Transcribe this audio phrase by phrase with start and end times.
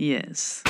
[0.00, 0.62] Yes.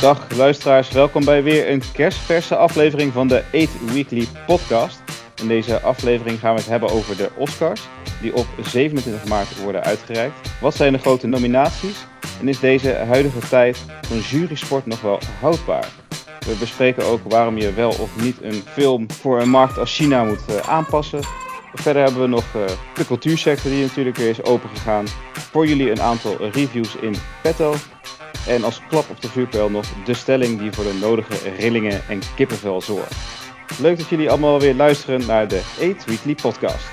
[0.00, 5.02] Dag luisteraars, welkom bij weer een kerstverse aflevering van de 8 Weekly Podcast.
[5.40, 7.82] In deze aflevering gaan we het hebben over de Oscars,
[8.20, 10.50] die op 27 maart worden uitgereikt.
[10.60, 12.06] Wat zijn de grote nominaties
[12.40, 15.88] en is deze huidige tijd van jurysport nog wel houdbaar?
[16.46, 20.24] We bespreken ook waarom je wel of niet een film voor een markt als China
[20.24, 21.20] moet uh, aanpassen.
[21.74, 25.06] Verder hebben we nog uh, de cultuursector die natuurlijk weer is opengegaan.
[25.32, 27.74] Voor jullie een aantal reviews in petto.
[28.46, 32.20] En als klap op de vuurpijl nog de stelling die voor de nodige rillingen en
[32.36, 33.14] kippenvel zorgt.
[33.80, 35.62] Leuk dat jullie allemaal weer luisteren naar de
[35.96, 36.88] 8 Weekly Podcast.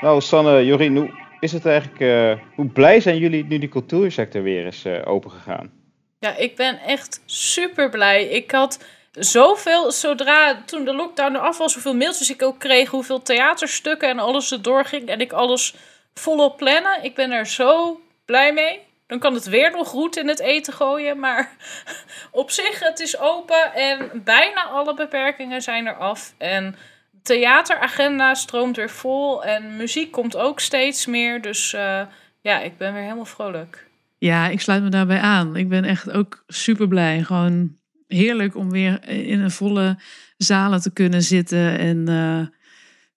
[0.00, 1.10] Nou, Sanne, Jorien, hoe
[1.40, 5.83] is het eigenlijk, uh, hoe blij zijn jullie nu die cultuursector weer is uh, opengegaan?
[6.24, 8.24] Ja, ik ben echt super blij.
[8.24, 13.22] Ik had zoveel, zodra toen de lockdown eraf was, hoeveel mailtjes ik ook kreeg, hoeveel
[13.22, 15.74] theaterstukken en alles er doorging en ik alles
[16.14, 17.02] volop plannen.
[17.02, 18.80] Ik ben er zo blij mee.
[19.06, 21.56] Dan kan het weer nog goed in het eten gooien, maar
[22.42, 26.34] op zich, het is open en bijna alle beperkingen zijn er af.
[26.38, 26.76] En
[27.22, 31.40] theateragenda stroomt weer vol en muziek komt ook steeds meer.
[31.40, 32.02] Dus uh,
[32.40, 33.83] ja, ik ben weer helemaal vrolijk.
[34.24, 35.56] Ja, ik sluit me daarbij aan.
[35.56, 37.22] Ik ben echt ook super blij.
[37.22, 39.98] Gewoon heerlijk om weer in een volle
[40.36, 42.46] zalen te kunnen zitten en uh,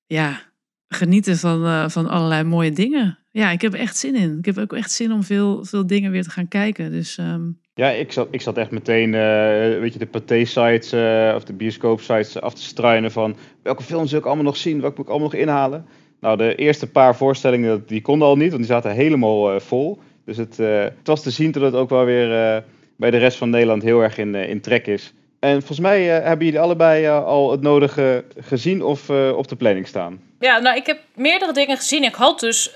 [0.06, 0.42] ja,
[0.88, 3.18] genieten van, uh, van allerlei mooie dingen.
[3.32, 4.38] Ja, ik heb echt zin in.
[4.38, 6.92] Ik heb ook echt zin om veel, veel dingen weer te gaan kijken.
[6.92, 7.60] Dus, um...
[7.74, 10.94] Ja, ik zat, ik zat echt meteen, uh, weet je, de pathé-sites
[11.36, 14.96] of de bioscoop-sites af te struinen van welke films wil ik allemaal nog zien, welke
[14.96, 15.86] moet ik allemaal nog inhalen.
[16.20, 20.02] Nou, de eerste paar voorstellingen, die konden al niet, want die zaten helemaal vol.
[20.28, 22.64] Dus het, het was te zien dat het ook wel weer
[22.96, 25.14] bij de rest van Nederland heel erg in, in trek is.
[25.40, 30.22] En volgens mij hebben jullie allebei al het nodige gezien of op de planning staan.
[30.40, 32.04] Ja, nou, ik heb meerdere dingen gezien.
[32.04, 32.72] Ik had dus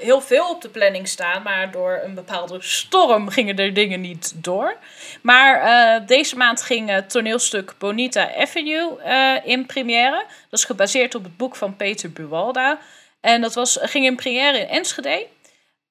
[0.00, 4.34] heel veel op de planning staan, maar door een bepaalde storm gingen er dingen niet
[4.44, 4.76] door.
[5.22, 8.90] Maar deze maand ging het toneelstuk Bonita Avenue
[9.44, 10.24] in première.
[10.50, 12.78] Dat is gebaseerd op het boek van Peter Buwalda.
[13.20, 15.26] En dat was, ging in première in Enschede.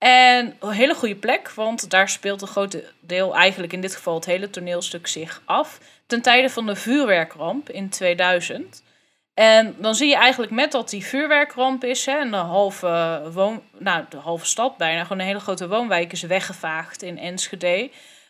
[0.05, 4.15] En een hele goede plek, want daar speelt een groot deel, eigenlijk in dit geval
[4.15, 5.79] het hele toneelstuk, zich af.
[6.05, 8.83] Ten tijde van de vuurwerkramp in 2000.
[9.33, 14.05] En dan zie je eigenlijk met dat die vuurwerkramp is, hè, en halve, woon, nou,
[14.09, 17.89] de halve stad bijna, gewoon een hele grote woonwijk is weggevaagd in Enschede.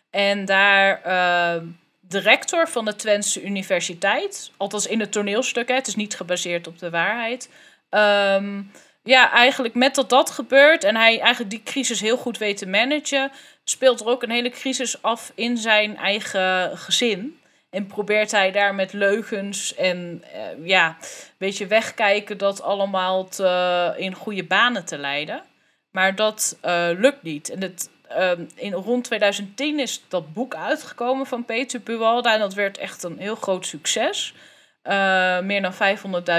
[0.09, 1.63] En daar uh,
[1.99, 6.67] de rector van de Twentse Universiteit, althans in het toneelstuk, hè, het is niet gebaseerd
[6.67, 7.49] op de waarheid.
[7.89, 8.71] Um,
[9.05, 12.67] ja, eigenlijk met dat dat gebeurt en hij eigenlijk die crisis heel goed weet te
[12.67, 13.31] managen,
[13.63, 17.39] speelt er ook een hele crisis af in zijn eigen gezin.
[17.69, 23.93] En probeert hij daar met leugens en uh, ja, een beetje wegkijken dat allemaal te,
[23.97, 25.43] in goede banen te leiden.
[25.91, 27.49] Maar dat uh, lukt niet.
[27.49, 32.33] En het, uh, in rond 2010 is dat boek uitgekomen van Peter Buwalda.
[32.33, 34.33] En dat werd echt een heel groot succes.
[34.87, 35.73] Uh, meer dan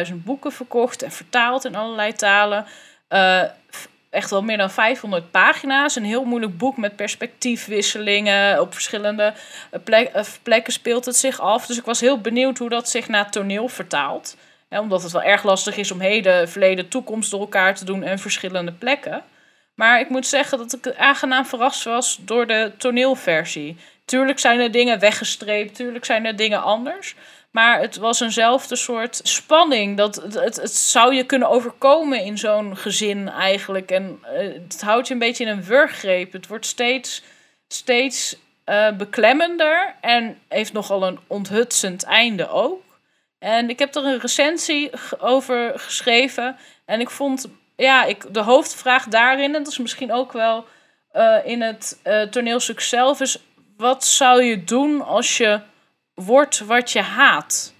[0.08, 2.66] 500.000 boeken verkocht en vertaald in allerlei talen.
[3.08, 3.42] Uh,
[4.10, 5.96] echt wel meer dan 500 pagina's.
[5.96, 8.60] Een heel moeilijk boek met perspectiefwisselingen.
[8.60, 9.34] Op verschillende
[9.84, 10.10] plek,
[10.42, 11.66] plekken speelt het zich af.
[11.66, 14.36] Dus ik was heel benieuwd hoe dat zich naar toneel vertaalt.
[14.70, 18.18] Omdat het wel erg lastig is om heden, verleden, toekomst door elkaar te doen en
[18.18, 19.22] verschillende plekken.
[19.74, 23.76] Maar ik moet zeggen dat ik aangenaam verrast was door de toneelversie.
[24.04, 27.14] Tuurlijk zijn er dingen weggestreept, tuurlijk zijn er dingen anders.
[27.56, 29.96] Maar het was eenzelfde soort spanning.
[29.96, 33.90] Dat het, het, zou je kunnen overkomen in zo'n gezin eigenlijk.
[33.90, 36.32] En uh, het houdt je een beetje in een wurggreep.
[36.32, 37.22] Het wordt steeds,
[37.68, 38.36] steeds
[38.66, 39.94] uh, beklemmender.
[40.00, 42.82] En heeft nogal een onthutsend einde ook.
[43.38, 46.56] En ik heb er een recensie over geschreven.
[46.84, 47.46] En ik vond,
[47.76, 50.64] ja, ik, de hoofdvraag daarin, en dat is misschien ook wel
[51.12, 52.00] uh, in het
[52.30, 53.38] toneelstuk zelf, is:
[53.76, 55.60] wat zou je doen als je
[56.24, 57.74] wordt wat je haat.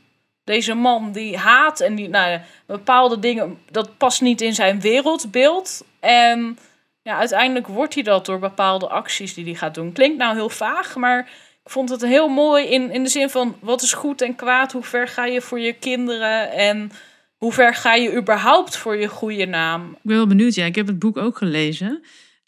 [0.44, 5.84] Deze man die haat en die, nou, bepaalde dingen, dat past niet in zijn wereldbeeld.
[6.00, 6.58] En
[7.02, 9.93] ja, uiteindelijk wordt hij dat door bepaalde acties die hij gaat doen.
[9.93, 11.20] Klinkt nou heel vaag, maar
[11.64, 14.72] ik vond het heel mooi in, in de zin van wat is goed en kwaad,
[14.72, 16.90] hoe ver ga je voor je kinderen en
[17.37, 19.90] hoe ver ga je überhaupt voor je goede naam.
[19.90, 22.02] Ik ben wel benieuwd, ja, ik heb het boek ook gelezen.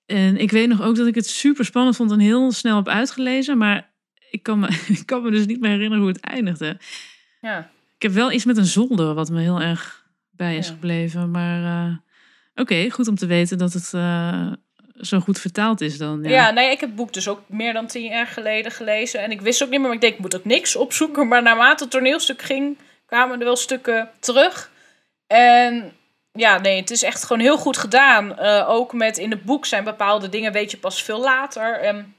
[0.06, 2.88] En ik weet nog ook dat ik het super spannend vond en heel snel heb
[2.88, 3.58] uitgelezen.
[3.58, 3.88] Maar
[4.30, 6.78] ik kan, me, ik kan me dus niet meer herinneren hoe het eindigde.
[7.40, 7.70] Ja.
[7.96, 11.30] Ik heb wel iets met een zolder wat me heel erg bij is gebleven.
[11.30, 11.96] Maar uh,
[12.54, 14.52] oké, goed om te weten dat het uh,
[14.94, 16.22] zo goed vertaald is dan.
[16.22, 16.30] Ja.
[16.30, 19.20] ja, nee, ik heb het boek dus ook meer dan tien jaar geleden gelezen.
[19.20, 21.28] En ik wist ook niet meer, maar ik denk, ik moet ook niks opzoeken.
[21.28, 24.70] Maar naarmate het toneelstuk ging, kwamen er wel stukken terug.
[25.26, 25.92] En
[26.32, 28.36] ja, nee, het is echt gewoon heel goed gedaan.
[28.38, 31.80] Uh, ook met in het boek zijn bepaalde dingen, weet je pas veel later.
[31.80, 32.14] En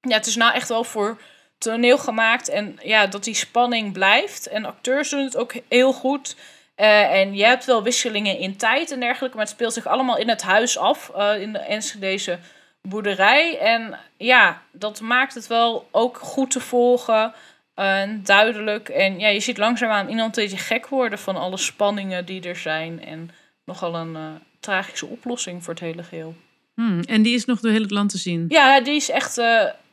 [0.00, 1.18] ja, het is nou echt wel voor
[1.60, 2.48] toneel gemaakt.
[2.48, 4.46] En ja, dat die spanning blijft.
[4.46, 6.36] En acteurs doen het ook heel goed.
[6.76, 9.36] Uh, en je hebt wel wisselingen in tijd en dergelijke.
[9.36, 11.10] Maar het speelt zich allemaal in het huis af.
[11.16, 12.38] Uh, in de Enschedeze
[12.82, 13.58] boerderij.
[13.58, 17.32] En ja, dat maakt het wel ook goed te volgen.
[17.74, 18.88] En duidelijk.
[18.88, 22.56] En ja, je ziet langzaamaan iemand een beetje gek worden van alle spanningen die er
[22.56, 23.04] zijn.
[23.04, 23.30] En
[23.64, 24.26] nogal een uh,
[24.60, 26.34] tragische oplossing voor het hele geheel.
[26.74, 28.44] Hmm, en die is nog door heel het land te zien?
[28.48, 29.38] Ja, die is echt,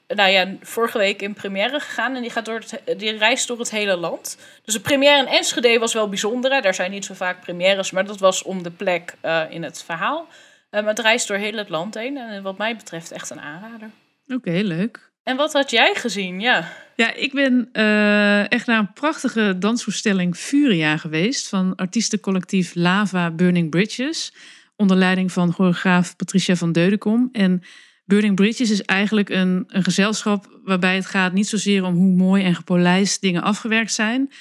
[0.07, 2.15] nou ja, vorige week in première gegaan.
[2.15, 4.37] En die, gaat door het, die reist door het hele land.
[4.63, 6.51] Dus de première in Enschede was wel bijzonder.
[6.51, 6.61] Hè?
[6.61, 9.83] Daar zijn niet zo vaak premières, maar dat was om de plek uh, in het
[9.83, 10.27] verhaal.
[10.71, 12.17] maar het reist door heel het land heen.
[12.17, 13.89] En wat mij betreft echt een aanrader.
[14.27, 15.11] Oké, leuk.
[15.23, 16.39] En wat had jij gezien?
[16.39, 23.31] Ja, ja ik ben uh, echt naar een prachtige dansvoorstelling Furia geweest van artiestencollectief Lava
[23.31, 24.33] Burning Bridges.
[24.75, 27.29] Onder leiding van choreograaf Patricia van Deudekom.
[27.31, 27.63] En
[28.07, 32.43] Burning Bridges is eigenlijk een, een gezelschap waarbij het gaat niet zozeer om hoe mooi
[32.43, 34.31] en gepolijst dingen afgewerkt zijn,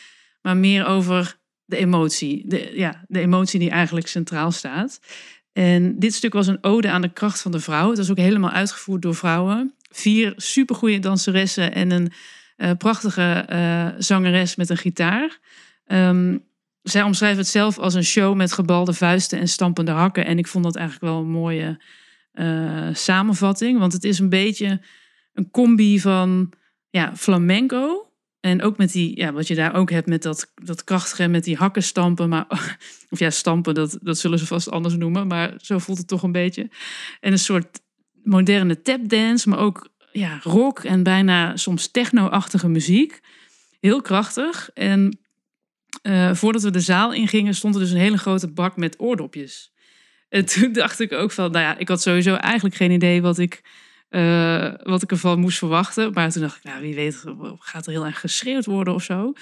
[0.42, 2.42] maar meer over de emotie.
[2.46, 5.00] De, ja, de emotie die eigenlijk centraal staat.
[5.52, 7.88] En dit stuk was een ode aan de kracht van de vrouw.
[7.88, 12.12] Het was ook helemaal uitgevoerd door vrouwen vier supergoeie danseressen en een
[12.56, 15.38] uh, prachtige uh, zangeres met een gitaar.
[15.86, 16.44] Um,
[16.82, 20.26] zij omschrijven het zelf als een show met gebalde vuisten en stampende hakken.
[20.26, 21.82] En ik vond dat eigenlijk wel een mooie
[22.40, 23.78] uh, samenvatting.
[23.78, 24.80] Want het is een beetje
[25.32, 26.52] een combi van
[26.90, 28.10] ja, flamenco.
[28.40, 31.44] En ook met die, ja, wat je daar ook hebt met dat, dat krachtige, met
[31.44, 32.28] die hakken stampen.
[32.28, 32.46] Maar,
[33.10, 35.26] of ja, stampen, dat, dat zullen ze vast anders noemen.
[35.26, 36.70] Maar zo voelt het toch een beetje.
[37.20, 37.80] En een soort
[38.22, 43.20] moderne tapdance, maar ook ja, rock en bijna soms techno-achtige muziek.
[43.80, 44.70] Heel krachtig.
[44.74, 45.18] En
[46.02, 49.72] uh, voordat we de zaal ingingen, stond er dus een hele grote bak met oordopjes.
[50.36, 53.38] En toen dacht ik ook van, nou ja, ik had sowieso eigenlijk geen idee wat
[53.38, 53.60] ik,
[54.10, 56.12] uh, wat ik ervan moest verwachten.
[56.12, 57.24] Maar toen dacht ik, nou wie weet,
[57.58, 59.32] gaat er heel erg geschreeuwd worden of zo.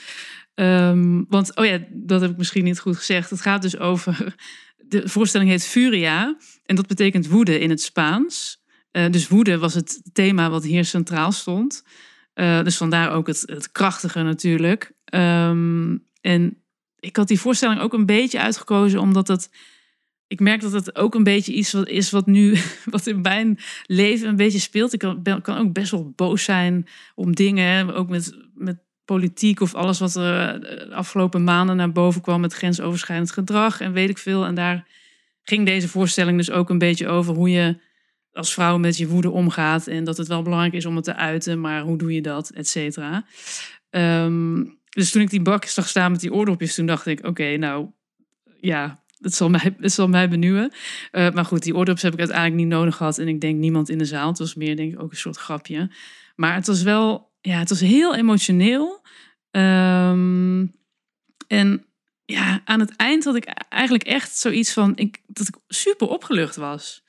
[0.54, 3.30] Um, want, oh ja, dat heb ik misschien niet goed gezegd.
[3.30, 4.34] Het gaat dus over,
[4.88, 6.36] de voorstelling heet Furia.
[6.64, 8.62] En dat betekent woede in het Spaans.
[8.92, 11.84] Uh, dus woede was het thema wat hier centraal stond.
[12.34, 14.92] Uh, dus vandaar ook het, krachtige natuurlijk.
[15.14, 16.62] Um, en
[17.00, 19.50] ik had die voorstelling ook een beetje uitgekozen omdat het.
[20.34, 23.58] Ik merk dat het ook een beetje iets wat is wat nu, wat in mijn
[23.86, 24.92] leven een beetje speelt.
[24.92, 29.74] Ik kan, kan ook best wel boos zijn om dingen, ook met, met politiek of
[29.74, 34.18] alles wat er de afgelopen maanden naar boven kwam met grensoverschrijdend gedrag en weet ik
[34.18, 34.44] veel.
[34.44, 34.86] En daar
[35.42, 37.76] ging deze voorstelling dus ook een beetje over hoe je
[38.32, 39.86] als vrouw met je woede omgaat.
[39.86, 42.50] En dat het wel belangrijk is om het te uiten, maar hoe doe je dat,
[42.50, 43.24] et cetera.
[43.90, 47.56] Um, dus toen ik die bak zag staan met die oordopjes, toen dacht ik, oké,
[47.56, 47.86] nou
[48.60, 49.74] ja, het zal mij,
[50.08, 50.72] mij benieuwen.
[51.12, 53.18] Uh, maar goed, die oordopjes heb ik uiteindelijk niet nodig gehad.
[53.18, 54.28] En ik denk niemand in de zaal.
[54.28, 55.90] Het was meer denk ik ook een soort grapje.
[56.36, 59.02] Maar het was wel, ja, het was heel emotioneel.
[59.50, 60.74] Um,
[61.46, 61.86] en
[62.24, 66.56] ja, aan het eind had ik eigenlijk echt zoiets van ik, dat ik super opgelucht
[66.56, 67.04] was.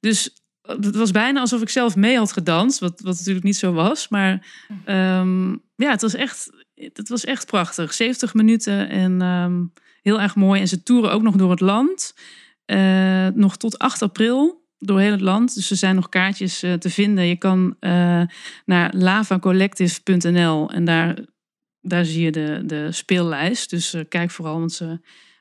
[0.00, 0.30] Dus
[0.62, 4.08] het was bijna alsof ik zelf mee had gedanst, wat, wat natuurlijk niet zo was.
[4.08, 4.46] Maar
[4.86, 7.94] um, ja, het was, echt, het was echt prachtig.
[7.94, 9.72] 70 minuten en um,
[10.02, 10.60] heel erg mooi.
[10.60, 12.14] En ze toeren ook nog door het land.
[12.66, 15.54] Uh, nog tot 8 april door heel het land.
[15.54, 17.26] Dus er zijn nog kaartjes uh, te vinden.
[17.26, 18.22] Je kan uh,
[18.64, 21.18] naar lavacollective.nl en daar,
[21.80, 23.70] daar zie je de, de speellijst.
[23.70, 24.84] Dus kijk vooral, want ze,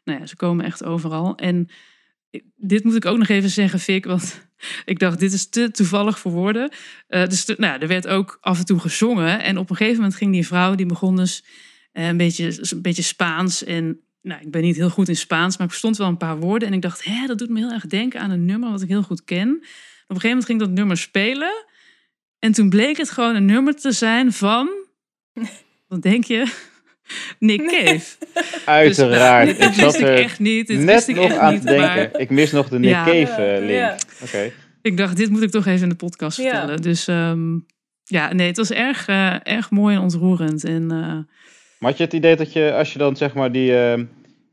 [0.04, 1.36] nou ja, ze komen echt overal.
[1.36, 1.70] En
[2.56, 4.50] dit moet ik ook nog even zeggen, Fik, want
[4.86, 6.72] ik dacht, dit is te toevallig voor woorden.
[7.08, 9.44] Dus nou er werd ook af en toe gezongen.
[9.44, 11.44] En op een gegeven moment ging die vrouw, die begon dus
[11.92, 13.64] een, beetje, een beetje Spaans.
[13.64, 16.38] En nou, ik ben niet heel goed in Spaans, maar ik verstond wel een paar
[16.40, 16.68] woorden.
[16.68, 18.88] En ik dacht, hè, dat doet me heel erg denken aan een nummer wat ik
[18.90, 19.50] heel goed ken.
[19.50, 21.66] Op een gegeven moment ging dat nummer spelen.
[22.40, 24.70] En toen bleek het gewoon een nummer te zijn van...
[25.88, 26.54] Wat denk je?
[27.40, 28.16] Nick Cave.
[28.66, 29.48] Uiteraard.
[29.48, 30.68] Dus, nou, dit wist ik echt niet.
[30.68, 31.86] Dit net ik nog echt aan niet, denken.
[31.86, 33.04] maar Ik mis nog de Nick Ja.
[33.06, 33.80] Cave uh, link.
[33.80, 33.98] Ja.
[34.24, 34.52] Oké.
[34.82, 36.44] ik dacht, dit moet ik toch even in de podcast Ja.
[36.44, 36.82] vertellen.
[36.82, 37.58] Dus ehm,
[38.04, 40.64] ja, nee, het was erg, eh, erg mooi en ontroerend.
[40.64, 41.36] En eh,
[41.80, 43.76] Maar had je het idee dat je, als je dan zeg maar die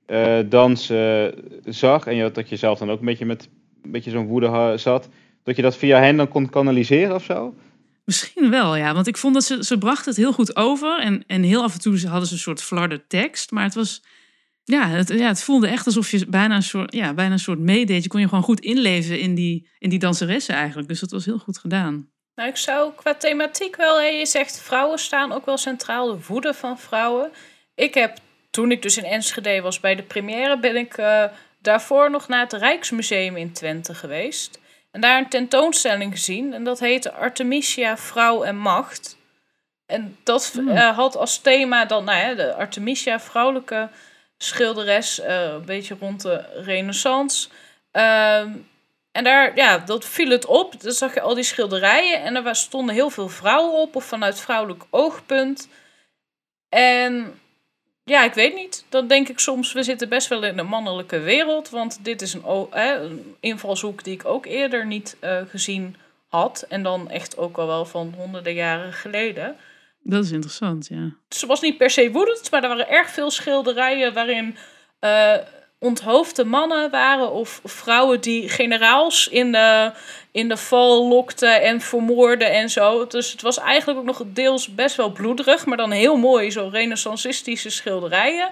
[0.06, 1.24] eh, dans eh,
[1.64, 3.48] zag en je, dat je zelf dan ook een beetje met
[3.82, 5.08] een beetje zo'n woede zat,
[5.42, 7.54] dat je dat via hen dan kon kanaliseren of zo?
[8.04, 8.94] misschien wel, ja.
[8.94, 11.00] Want ik vond dat ze, ze bracht het heel goed over.
[11.00, 13.50] En, en heel af en toe hadden ze een soort flarde tekst.
[13.50, 14.02] Maar het was...
[14.66, 17.58] Ja het, ja, het voelde echt alsof je bijna een soort, ja, bijna een soort
[17.58, 18.02] meedeed.
[18.02, 20.88] Je kon je gewoon goed inleven in die, in die danseressen eigenlijk.
[20.88, 22.08] Dus dat was heel goed gedaan.
[22.34, 26.18] Nou, ik zou qua thematiek wel, hè, je zegt vrouwen staan ook wel centraal, de
[26.26, 27.32] woede van vrouwen.
[27.74, 28.18] Ik heb
[28.50, 31.24] toen ik dus in Enschede was bij de première, ben ik eh,
[31.58, 34.60] daarvoor nog naar het Rijksmuseum in Twente geweest.
[34.90, 36.52] En daar een tentoonstelling gezien.
[36.52, 39.16] En dat heette Artemisia, Vrouw en Macht.
[39.86, 40.68] En dat Hmm.
[40.68, 43.88] eh, had als thema dan, nou ja, de Artemisia, vrouwelijke
[44.38, 47.48] schilderes, eh, een beetje rond de renaissance.
[47.90, 48.50] Ehm,
[49.14, 50.80] en daar, ja, dat viel het op.
[50.82, 54.40] Dan zag je al die schilderijen en er stonden heel veel vrouwen op, of vanuit
[54.40, 55.68] vrouwelijk oogpunt.
[56.68, 57.40] En
[58.04, 58.84] ja, ik weet niet.
[58.88, 61.70] Dan denk ik soms, we zitten best wel in een mannelijke wereld.
[61.70, 65.96] Want dit is een, een invalshoek die ik ook eerder niet eh, gezien
[66.28, 66.66] had.
[66.68, 69.56] En dan echt ook al wel van honderden jaren geleden.
[70.00, 71.16] Dat is interessant, ja.
[71.28, 74.56] Ze was niet per se woedend, maar er waren erg veel schilderijen waarin
[74.98, 75.36] eh,
[75.84, 79.92] onthoofde mannen waren of vrouwen die generaals in de,
[80.32, 83.06] in de val lokten en vermoorden en zo.
[83.06, 86.68] Dus het was eigenlijk ook nog deels best wel bloederig, maar dan heel mooi, zo
[86.72, 88.50] renaissancistische schilderijen.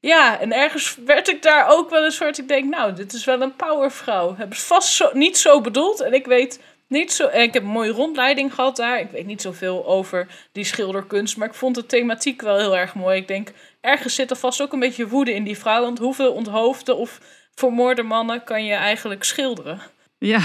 [0.00, 3.24] Ja, en ergens werd ik daar ook wel een soort, ik denk, nou, dit is
[3.24, 4.36] wel een powervrouw.
[4.36, 7.68] Hebben ze vast zo, niet zo bedoeld en ik weet niet zo, ik heb een
[7.68, 9.00] mooie rondleiding gehad daar.
[9.00, 12.94] Ik weet niet zoveel over die schilderkunst, maar ik vond de thematiek wel heel erg
[12.94, 13.16] mooi.
[13.16, 13.52] Ik denk,
[13.84, 17.20] ergens zit er vast ook een beetje woede in die vrouw, want hoeveel onthoofde of
[17.54, 19.80] vermoorde mannen kan je eigenlijk schilderen?
[20.18, 20.40] Ja.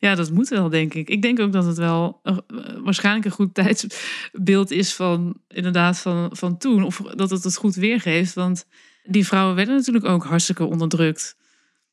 [0.00, 1.08] ja, dat moet wel, denk ik.
[1.08, 2.36] Ik denk ook dat het wel eh,
[2.76, 6.84] waarschijnlijk een goed tijdsbeeld is van inderdaad van, van toen.
[6.84, 8.34] Of dat het het goed weergeeft.
[8.34, 8.66] Want
[9.04, 11.36] die vrouwen werden natuurlijk ook hartstikke onderdrukt.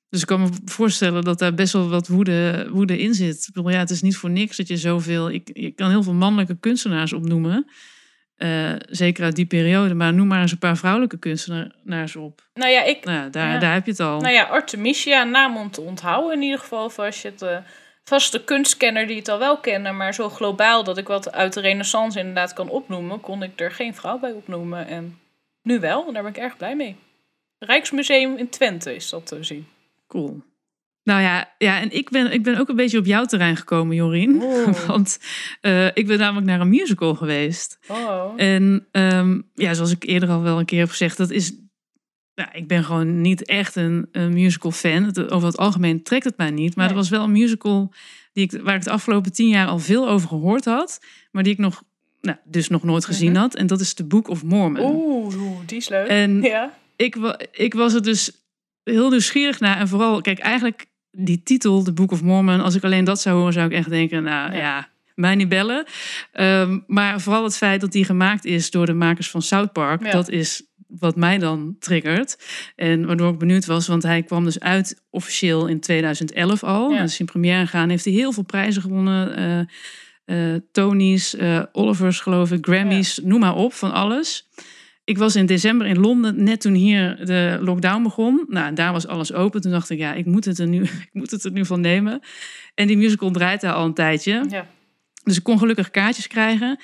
[0.10, 3.46] Dus ik kan me voorstellen dat daar best wel wat woede, woede in zit.
[3.48, 5.30] Ik bedoel, ja, het is niet voor niks dat je zoveel...
[5.30, 7.68] Ik, je kan heel veel mannelijke kunstenaars opnoemen.
[8.42, 9.94] Eh, zeker uit die periode.
[9.94, 12.42] Maar noem maar eens een paar vrouwelijke kunstenaars op.
[12.54, 13.60] Nou ja, ik, Nou ja, daar, Ja.
[13.60, 14.20] daar heb je het al.
[14.20, 16.86] Nou ja, Artemisia, naam om te onthouden in ieder geval.
[16.86, 17.62] Of als je het
[18.04, 21.62] vaste kunstkenner die het al wel kennen, maar zo globaal dat ik wat uit de
[21.62, 24.88] renaissance inderdaad kan opnoemen, kon ik er geen vrouw bij opnoemen.
[24.88, 25.20] En
[25.64, 26.96] nu wel, en daar ben ik erg blij mee.
[27.60, 29.68] Rijksmuseum in Twente is dat te zien.
[30.08, 30.42] Cool.
[31.04, 33.96] Nou ja, ja en ik ben, ik ben ook een beetje op jouw terrein gekomen,
[33.96, 34.42] Jorien.
[34.42, 34.68] Oh.
[34.88, 35.20] Want
[35.62, 37.80] eh, ik ben namelijk naar een musical geweest.
[37.88, 38.34] Oh.
[38.36, 41.54] En ehm, ja, zoals ik eerder al wel een keer heb gezegd, dat is.
[42.36, 45.04] Nou, ik ben gewoon niet echt een, een musical fan.
[45.04, 46.76] Het- over het algemeen trekt het mij niet.
[46.76, 46.94] Maar Nee.
[46.94, 47.94] er was wel een musical
[48.34, 51.06] die ik, waar ik de afgelopen tien jaar al veel over gehoord had.
[51.32, 51.84] Maar die ik nog,
[52.22, 53.40] nou, dus nog nooit gezien Mhm.
[53.42, 53.56] had.
[53.56, 54.96] En dat is The Book of Mormon.
[54.96, 56.08] Oeh, die is leuk.
[56.08, 56.74] En ja.
[56.96, 57.16] ik,
[57.52, 58.32] ik was er dus
[58.84, 59.78] heel nieuwsgierig naar.
[59.78, 62.62] En vooral, kijk, eigenlijk die titel, The Book of Mormon.
[62.62, 64.58] Als ik alleen dat zou horen, zou ik echt denken, nou Ja.
[64.58, 65.86] ja, mij niet bellen.
[66.32, 70.04] Ehm, maar vooral het feit dat die gemaakt is door de makers van South Park.
[70.06, 70.12] Ja.
[70.12, 72.38] Dat is wat mij dan triggert.
[72.76, 76.92] En waardoor ik benieuwd was, want hij kwam dus uit officieel in 2011 al.
[76.92, 77.00] Ja.
[77.00, 77.90] Dat is in première gegaan.
[77.90, 79.36] Heeft hij heel veel prijzen gewonnen.
[80.26, 84.50] eh, Tony's, eh, Oliver's geloof ik, Grammys, noem maar op, van alles.
[85.12, 88.46] Ik was in december in Londen, net toen hier de lockdown begon.
[88.48, 89.62] Nou, daar was alles open.
[89.62, 91.82] Toen dacht ik, ja, ik moet het er nu, ik moet het er nu van
[91.82, 92.22] nemen.
[92.74, 94.46] En die musical draait daar al een tijdje.
[94.50, 94.68] ja.
[95.24, 96.80] Dus ik kon gelukkig kaartjes krijgen.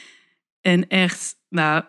[0.61, 1.83] En echt, nou,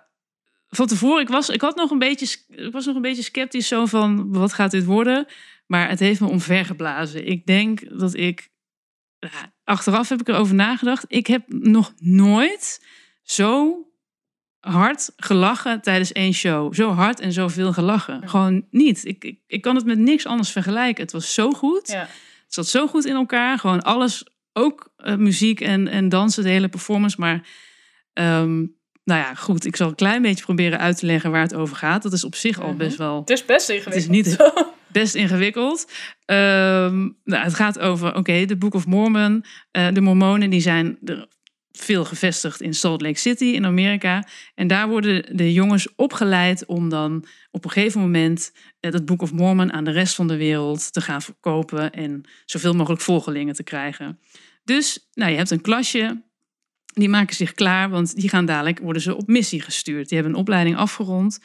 [0.68, 3.68] van tevoren, ik was, ik had nog een beetje, ik was nog een beetje sceptisch
[3.68, 5.26] zo van, wat gaat dit worden?
[5.66, 7.26] Maar het heeft me omvergeblazen.
[7.26, 8.48] Ik denk dat ik,
[9.18, 11.04] ja, achteraf heb ik erover nagedacht.
[11.08, 12.86] Ik heb nog nooit
[13.22, 13.82] zo
[14.60, 16.74] hard gelachen tijdens één show.
[16.74, 18.28] Zo hard en zoveel gelachen.
[18.28, 19.04] Gewoon niet.
[19.04, 21.02] Ik, ik, ik kan het met niks anders vergelijken.
[21.02, 21.88] Het was zo goed.
[21.88, 22.00] ja.
[22.44, 23.58] Het zat zo goed in elkaar.
[23.58, 27.16] Gewoon alles, ook eh, muziek en, en dansen, de hele performance.
[27.20, 27.46] Maar
[28.12, 28.56] ehm,
[29.04, 29.64] nou ja, goed.
[29.66, 32.02] Ik zal een klein beetje proberen uit te leggen waar het over gaat.
[32.02, 32.76] Dat is op zich al Mhm.
[32.76, 33.94] best wel Het is best ingewikkeld.
[33.94, 34.52] Het is niet-
[34.92, 35.90] best ingewikkeld.
[36.24, 39.44] Ehm, nou, het gaat over, oké, de Book of Mormon.
[39.70, 41.26] Eh, de Mormonen die zijn er
[41.80, 44.26] veel gevestigd in Salt Lake City in Amerika.
[44.54, 49.22] En daar worden de jongens opgeleid om dan op een gegeven moment eh, dat Book
[49.22, 53.54] of Mormon aan de rest van de wereld te gaan verkopen en zoveel mogelijk volgelingen
[53.54, 54.18] te krijgen.
[54.64, 56.26] Dus, nou, je hebt een klasje.
[56.94, 60.08] Die maken zich klaar, want die gaan dadelijk worden ze op missie gestuurd.
[60.08, 61.38] Die hebben een opleiding afgerond.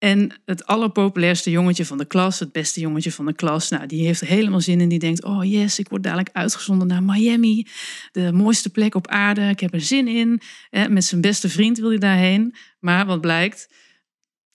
[0.00, 4.06] En het allerpopulairste jongetje van de klas, het beste jongetje van de klas, nou, die
[4.06, 4.88] heeft er helemaal zin in.
[4.88, 7.66] Die denkt, oh yes, ik word dadelijk uitgezonden naar Miami.
[8.12, 10.40] De mooiste plek op aarde, ik heb er zin in.
[10.88, 12.54] Met zijn beste vriend wil hij daarheen.
[12.78, 13.68] Maar wat blijkt,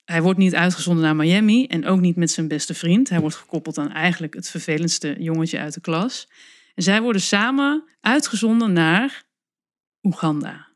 [0.04, 3.10] hij wordt niet uitgezonden naar Miami en ook niet met zijn beste vriend.
[3.10, 6.30] Hij wordt gekoppeld aan eigenlijk het vervelendste jongetje uit de klas.
[6.76, 9.24] En zij worden samen uitgezonden naar
[10.02, 10.68] Oeganda.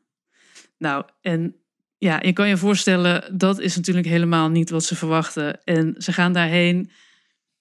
[0.78, 1.54] Nou, en
[2.00, 5.64] ja, je kan je voorstellen, dat is natuurlijk helemaal niet wat ze verwachten.
[5.64, 6.90] En ze gaan daarheen.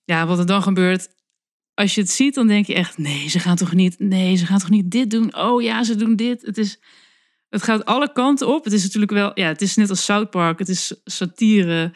[0.03, 1.07] Ja, wat er dan gebeurt.
[1.73, 3.99] Als je het ziet, dan denk je echt: nee, ze gaan toch niet.
[3.99, 5.35] Nee, ze gaan toch niet dit doen.
[5.35, 6.41] Oh ja, ze doen dit.
[6.41, 6.79] Het is
[7.49, 8.63] Het gaat alle kanten op.
[8.63, 10.59] Het is natuurlijk wel, ja, het is net als South Park.
[10.59, 11.93] Het is satire,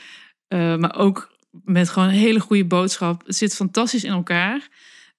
[0.50, 3.26] uh, maar ook met gewoon een hele goede boodschap.
[3.26, 4.68] Het zit fantastisch in elkaar.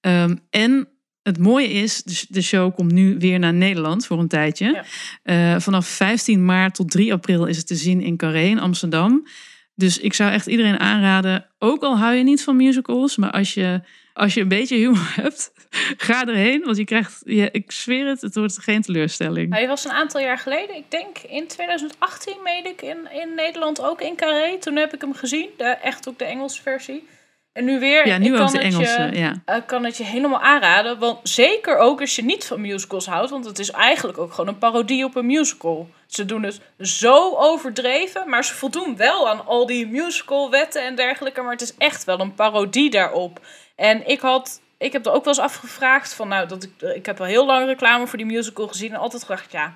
[0.01, 0.87] Um, en
[1.25, 4.83] het mooie is, de show komt nu weer naar Nederland voor een tijdje.
[5.23, 5.53] Ja.
[5.53, 9.27] Uh, vanaf 15 maart tot 3 april is het te zien in Carré in Amsterdam.
[9.75, 13.53] Dus ik zou echt iedereen aanraden, ook al hou je niet van musicals, maar als
[13.53, 13.81] je,
[14.13, 15.51] als je een beetje humor hebt,
[15.97, 16.61] ga erheen.
[16.63, 19.53] Want je krijgt, ja, ik zweer het, het wordt geen teleurstelling.
[19.53, 23.81] Hij was een aantal jaar geleden, ik denk in 2018, meen ik, in, in Nederland
[23.81, 24.57] ook in Carré.
[24.59, 27.07] Toen heb ik hem gezien, de, echt ook de Engelse versie.
[27.55, 29.33] En nu weer, ja, nu ik kan, de Engelse, het je, ja.
[29.45, 30.99] uh, kan het je helemaal aanraden.
[30.99, 33.29] Want zeker ook als je niet van musicals houdt.
[33.29, 35.89] Want het is eigenlijk ook gewoon een parodie op een musical.
[36.07, 38.29] Ze doen het zo overdreven.
[38.29, 41.41] Maar ze voldoen wel aan al die musicalwetten en dergelijke.
[41.41, 43.39] Maar het is echt wel een parodie daarop.
[43.75, 44.61] En ik had...
[44.77, 47.45] Ik heb er ook wel eens afgevraagd van, nou, dat ik, ik heb al heel
[47.45, 49.73] lang reclame voor die musical gezien en altijd gedacht, ja,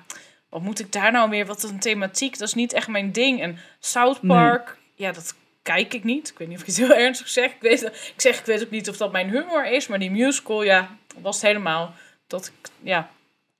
[0.48, 1.46] wat moet ik daar nou meer?
[1.46, 3.42] Wat een thematiek, dat is niet echt mijn ding.
[3.42, 6.28] En South Park, ja, dat kijk ik niet.
[6.28, 7.50] Ik weet niet of ik het heel ernstig zeg.
[7.50, 9.86] Ik, weet, ik zeg, ik weet ook niet of dat mijn humor is.
[9.86, 11.94] Maar die musical, ja, was het helemaal.
[12.26, 13.10] Dat ik, ja,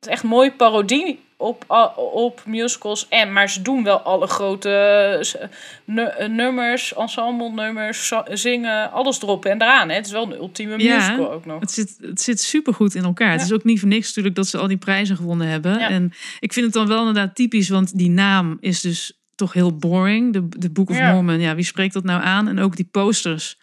[0.00, 1.64] het is echt een mooie parodie op,
[1.96, 3.08] op musicals.
[3.08, 4.70] En, maar ze doen wel alle grote
[5.84, 9.88] eh, nummers, ensemble nummers, zingen, alles erop en eraan.
[9.88, 9.94] Hè.
[9.94, 11.60] Het is wel een ultieme musical ook nog.
[11.60, 13.32] Het zit, het zit supergoed in elkaar.
[13.32, 15.78] Het is ook niet voor niks natuurlijk dat ze al die prijzen gewonnen hebben.
[15.78, 19.76] En ik vind het dan wel inderdaad typisch, want die naam is dus toch heel
[19.76, 20.32] boring.
[20.32, 21.12] De, de Book of ja.
[21.12, 22.48] Mormon, ja, wie spreekt dat nou aan?
[22.48, 23.58] En ook die posters.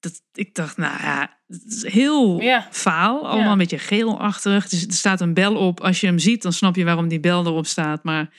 [0.00, 2.68] Dat, ik dacht, nou ja, het is heel ja.
[2.70, 3.28] faal.
[3.28, 4.68] Allemaal een beetje geelachtig.
[4.68, 5.80] Dus er staat een bel op.
[5.80, 8.04] Als je hem ziet, dan snap je waarom die bel erop staat.
[8.04, 8.30] Maar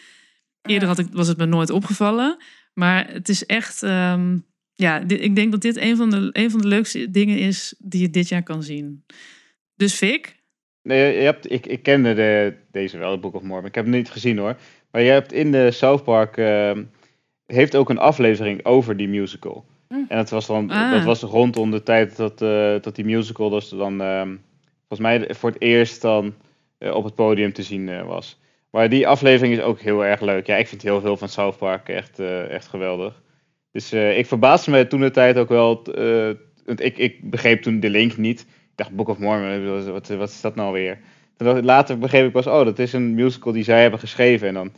[0.61, 2.37] eerder had ik, was het me nooit opgevallen.
[2.73, 3.81] Maar het is echt...
[3.81, 7.37] Um, ja, dit, ik denk dat dit een van, de, een van de leukste dingen
[7.37, 9.05] is die je dit jaar kan zien.
[9.75, 10.35] Dus Fik?
[10.81, 13.65] Nee, je hebt, ik, ik kende de, deze wel, het Book of Mormon.
[13.65, 14.57] Ik heb hem niet gezien hoor.
[14.95, 16.71] Maar je hebt in de South Park uh,
[17.45, 19.65] heeft ook een aflevering over die musical.
[19.89, 20.05] Mm.
[20.07, 20.91] En dat was dan ah.
[20.91, 24.21] dat was rondom de tijd dat, uh, dat die musical dus dan uh,
[24.87, 26.33] volgens mij voor het eerst dan
[26.79, 28.39] uh, op het podium te zien uh, was.
[28.71, 30.47] Maar die aflevering is ook heel erg leuk.
[30.47, 32.19] Ja, ik vind heel veel van South Park echt,
[32.49, 33.21] echt geweldig.
[33.71, 35.83] Dus ik verbaasde me toen de tijd ook wel.
[36.65, 38.41] want ik, ik begreep toen de link niet.
[38.41, 40.97] Ik dacht Book of Mormon, wat, wat is dat nou weer?
[41.37, 44.47] later begreep ik pas, oh, dat is een musical die zij hebben geschreven.
[44.47, 44.73] En dan eh,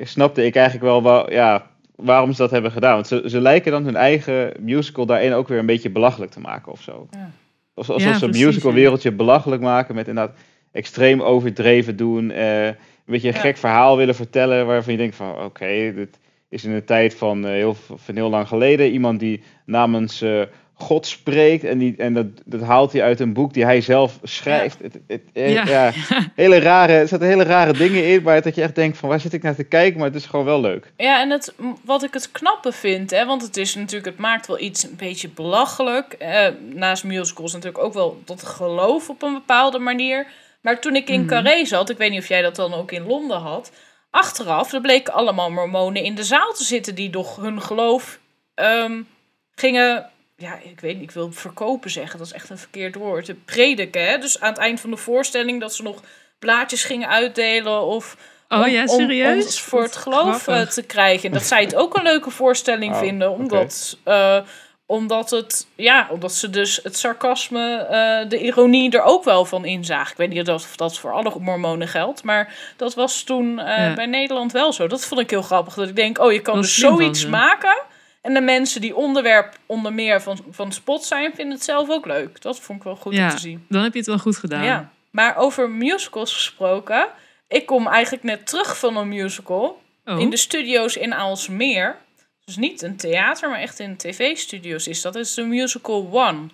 [0.00, 2.94] snapte ik eigenlijk wel, wel ja, waarom ze dat hebben gedaan.
[2.94, 6.40] Want ze, ze lijken dan hun eigen musical daarin ook weer een beetje belachelijk te
[6.40, 7.08] maken of zo.
[7.10, 7.30] Ja.
[7.74, 10.36] Alsof ja, ze een musical wereldje belachelijk maken met inderdaad
[10.72, 12.30] extreem overdreven doen.
[12.30, 16.18] Uh, een beetje een gek verhaal willen vertellen waarvan je denkt van oké, okay, dit
[16.48, 18.90] is in een tijd van, uh, heel, van heel lang geleden.
[18.90, 20.42] Iemand die namens uh,
[20.78, 21.64] God spreekt.
[21.64, 24.78] En, die, en dat, dat haalt hij uit een boek die hij zelf schrijft.
[24.80, 24.84] Ja.
[24.84, 25.66] Het, het, ja.
[25.66, 25.92] ja.
[26.34, 29.20] hele rare, er zitten hele rare dingen in, maar dat je echt denkt van waar
[29.20, 30.92] zit ik naar te kijken, maar het is gewoon wel leuk.
[30.96, 34.46] Ja, en het, wat ik het knappe vind, hè, want het is natuurlijk, het maakt
[34.46, 36.12] wel iets een beetje belachelijk.
[36.12, 40.26] Eh, naast musicals natuurlijk ook wel dat geloof op een bepaalde manier.
[40.60, 41.26] Maar toen ik in mm.
[41.26, 43.72] Carré zat, ik weet niet of jij dat dan ook in Londen had,
[44.10, 48.18] achteraf, er bleken allemaal mormonen in de zaal te zitten die toch hun geloof
[48.54, 49.06] um,
[49.54, 53.26] gingen ja, ik weet niet, ik wil verkopen zeggen, dat is echt een verkeerd woord.
[53.26, 54.18] De prediken, hè?
[54.18, 56.02] Dus aan het eind van de voorstelling dat ze nog
[56.38, 58.16] blaadjes gingen uitdelen of...
[58.48, 59.44] Oh om, ja, serieus?
[59.44, 61.30] Om, voor het geloof eh, te krijgen.
[61.30, 64.38] Dat zij het ook een leuke voorstelling oh, vinden, omdat, okay.
[64.38, 64.46] uh,
[64.86, 69.64] omdat, het, ja, omdat ze dus het sarcasme, uh, de ironie er ook wel van
[69.64, 70.10] inzagen.
[70.10, 73.94] Ik weet niet of dat voor alle mormonen geldt, maar dat was toen ja.
[73.94, 74.86] bij Nederland wel zo.
[74.86, 77.86] Dat vond ik heel grappig, dat ik denk, oh, je kan dus zoiets maken
[78.22, 82.06] en de mensen die onderwerp onder meer van, van spot zijn, vinden het zelf ook
[82.06, 82.42] leuk.
[82.42, 83.66] Dat vond ik wel goed om te zien.
[83.68, 84.64] Dan heb je het wel goed gedaan.
[84.64, 84.90] Ja.
[85.10, 87.08] Maar over musicals gesproken.
[87.48, 89.82] Ik kom eigenlijk net terug van een musical.
[90.04, 90.20] Oh.
[90.20, 91.96] In de studio's in Aalsmeer.
[92.44, 95.14] Dus niet een theater, maar echt in tv-studio's is dat.
[95.14, 96.46] is de musical One.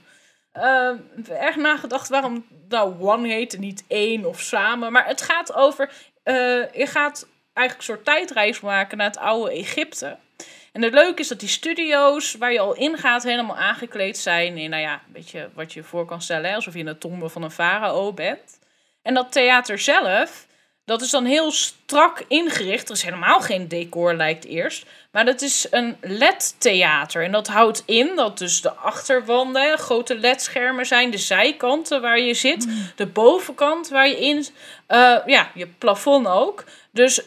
[0.55, 0.91] Uh,
[1.41, 4.93] erg nagedacht waarom nou One heet en niet één of samen.
[4.93, 5.91] Maar het gaat over...
[6.25, 6.35] Uh,
[6.73, 10.19] je gaat eigenlijk een soort tijdreis maken naar het oude Egypte.
[10.75, 14.59] En het leuke is dat die studio's waar je al in gaat helemaal aangekleed zijn
[14.59, 17.29] in, nou ja, een beetje wat je voor kan stellen, alsof je in de tombe
[17.29, 18.59] van een farao bent.
[19.03, 20.47] En dat theater zelf,
[20.85, 22.89] dat is dan heel strak ingericht.
[22.89, 24.87] Er is helemaal geen decor, lijkt eerst.
[25.11, 27.25] Maar dat is een LED-theater.
[27.25, 31.11] En dat houdt in dat dus de achterwanden grote LED-schermen zijn.
[31.11, 32.67] De zijkanten waar je zit.
[32.67, 32.91] Mm.
[32.97, 34.37] De bovenkant waar je in...
[34.89, 36.65] Uh, ja, je plafond ook.
[36.91, 37.21] Dus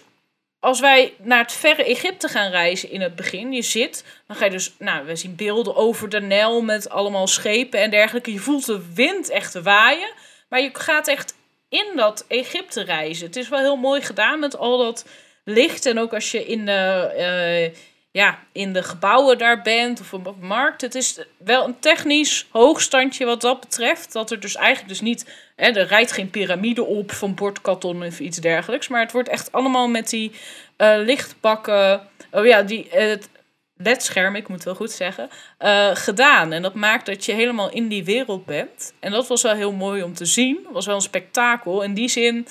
[0.68, 4.46] als wij naar het verre Egypte gaan reizen in het begin, je zit, dan ga
[4.46, 8.34] je dus, nou, we zien beelden over de Nijl met allemaal schepen en dergelijke.
[8.34, 10.12] Je voelt de wind echt waaien,
[10.50, 11.36] maar je gaat echt
[11.70, 13.26] in dat Egypte reizen.
[13.26, 15.06] Het is wel heel mooi gedaan met al dat
[15.44, 15.86] licht.
[15.86, 17.80] En ook als je in de, eh,
[18.18, 20.82] ja, in de gebouwen daar bent of op markt.
[20.82, 24.14] Het is wel een technisch hoogstandje wat dat betreft.
[24.14, 25.36] Dat er dus eigenlijk dus niet...
[25.56, 28.88] Hè, er rijdt geen piramide op van bordkarton of iets dergelijks.
[28.88, 30.32] Maar het wordt echt allemaal met die
[30.78, 32.08] uh, lichtbakken...
[32.32, 33.30] Oh ja, die, het
[33.76, 36.52] ledscherm, ik moet wel goed zeggen, uh, gedaan.
[36.52, 38.94] En dat maakt dat je helemaal in die wereld bent.
[39.00, 40.68] En dat was wel heel mooi om te zien.
[40.72, 41.82] was wel een spektakel.
[41.82, 42.48] In die zin,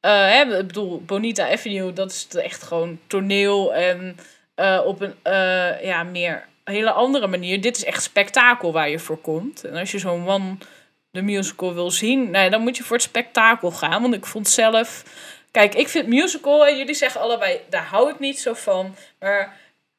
[0.00, 4.16] hè, ik bedoel, Bonita Avenue, dat is echt gewoon toneel en
[4.58, 5.14] uh, op een
[5.82, 7.60] ja, meer hele andere manier.
[7.60, 9.64] Dit is echt spektakel waar je voor komt.
[9.64, 10.56] En als je zo'n One
[11.10, 14.02] de musical wil zien, nou, dan moet je voor het spektakel gaan.
[14.02, 15.02] Want ik vond zelf.
[15.50, 18.94] Kijk, ik vind musical, en jullie zeggen allebei, daar hou ik niet zo van.
[19.18, 19.56] Maar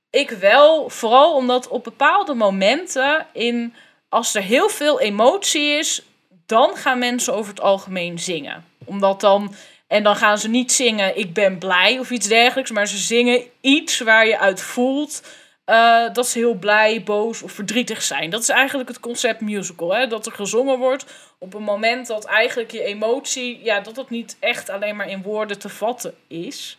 [0.09, 3.73] ik wel, vooral omdat op bepaalde momenten, in,
[4.09, 6.01] als er heel veel emotie is,
[6.45, 8.65] dan gaan mensen over het algemeen zingen.
[8.85, 9.53] Omdat dan,
[9.89, 13.43] en dan gaan ze niet zingen ik ben blij of iets dergelijks, maar ze zingen
[13.61, 15.21] iets waar je uit voelt
[15.69, 18.29] uh, dat ze heel blij, boos of verdrietig zijn.
[18.29, 19.95] Dat is eigenlijk het concept musical.
[19.95, 20.07] Hè?
[20.07, 21.05] Dat er gezongen wordt
[21.39, 25.21] op een moment dat eigenlijk je emotie, ja, dat het niet echt alleen maar in
[25.21, 26.77] woorden te vatten is.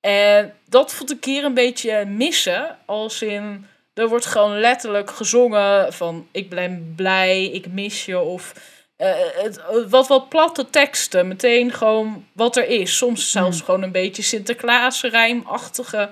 [0.00, 2.78] En dat vond ik hier een beetje missen.
[2.86, 8.18] Als in, er wordt gewoon letterlijk gezongen van ik ben blij, ik mis je.
[8.18, 8.54] Of
[9.00, 11.28] uh, het, wat wat platte teksten.
[11.28, 12.96] Meteen gewoon wat er is.
[12.96, 13.64] Soms zelfs hmm.
[13.64, 16.10] gewoon een beetje Sinterklaas rijmachtige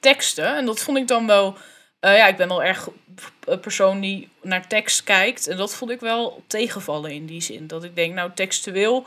[0.00, 0.56] teksten.
[0.56, 1.56] En dat vond ik dan wel...
[2.00, 2.88] Uh, ja, ik ben al erg
[3.44, 5.46] een persoon die naar tekst kijkt.
[5.46, 7.66] En dat vond ik wel tegenvallen in die zin.
[7.66, 9.06] Dat ik denk, nou textueel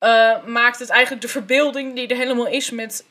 [0.00, 3.04] uh, maakt het eigenlijk de verbeelding die er helemaal is met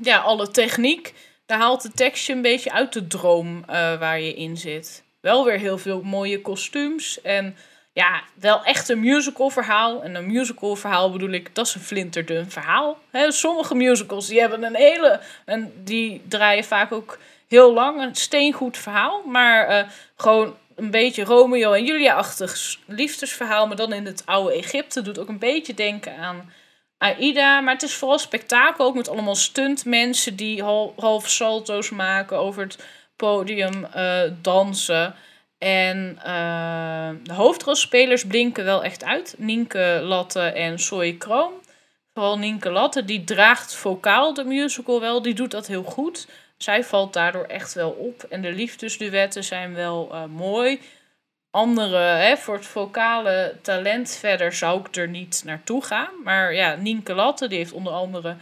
[0.00, 1.14] ja, alle techniek.
[1.46, 5.02] Daar haalt de tekstje een beetje uit de droom waar je in zit.
[5.20, 7.20] Wel weer heel veel mooie kostuums.
[7.20, 7.56] En
[7.98, 10.02] ja, wel echt een musical verhaal.
[10.02, 12.98] En een musical verhaal bedoel ik, dat is een flinterdun verhaal.
[13.10, 15.20] He, sommige musicals die hebben een hele.
[15.44, 18.02] En die draaien vaak ook heel lang.
[18.02, 19.22] Een steengoed verhaal.
[19.26, 25.02] Maar uh, gewoon een beetje Romeo en Julia-achtig liefdesverhaal, maar dan in het oude Egypte.
[25.02, 26.52] Doet ook een beetje denken aan
[26.98, 27.60] Aida.
[27.60, 30.62] Maar het is vooral spektakel, ook met allemaal stuntmensen die
[30.96, 32.78] half salto's maken over het
[33.16, 35.14] podium, uh, dansen.
[35.58, 39.34] En uh, de hoofdrolspelers blinken wel echt uit.
[39.38, 41.52] Nienke Latte en Soy Kroon.
[42.14, 45.22] Vooral Nienke Latte, die draagt vocaal de musical wel.
[45.22, 46.26] Die doet dat heel goed
[46.58, 48.22] zij valt daardoor echt wel op.
[48.22, 50.80] En de liefdesduetten zijn wel uh, mooi.
[51.50, 56.10] Andere, hè, voor het vocale talent verder zou ik er niet naartoe gaan.
[56.24, 58.36] Maar ja, Nienke Latte, die heeft onder andere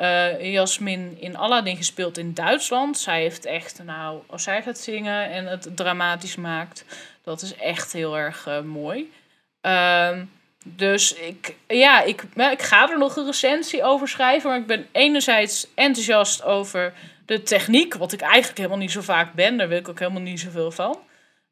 [0.00, 2.98] uh, Jasmin in Aladdin gespeeld in Duitsland.
[2.98, 6.84] Zij heeft echt, nou, als zij gaat zingen en het dramatisch maakt,
[7.24, 9.12] dat is echt heel erg uh, mooi.
[9.60, 10.24] Ehm,
[10.64, 14.50] dus ik, ja, ik, ik ga er nog een recensie over schrijven.
[14.50, 16.92] Maar ik ben enerzijds enthousiast over
[17.26, 20.22] de techniek, wat ik eigenlijk helemaal niet zo vaak ben, daar wil ik ook helemaal
[20.22, 20.98] niet zoveel van.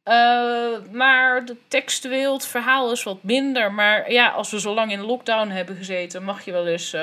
[0.05, 3.73] Uh, maar de textueel, het verhaal is wat minder.
[3.73, 6.95] Maar ja, als we zo lang in lockdown hebben gezeten, mag je wel eens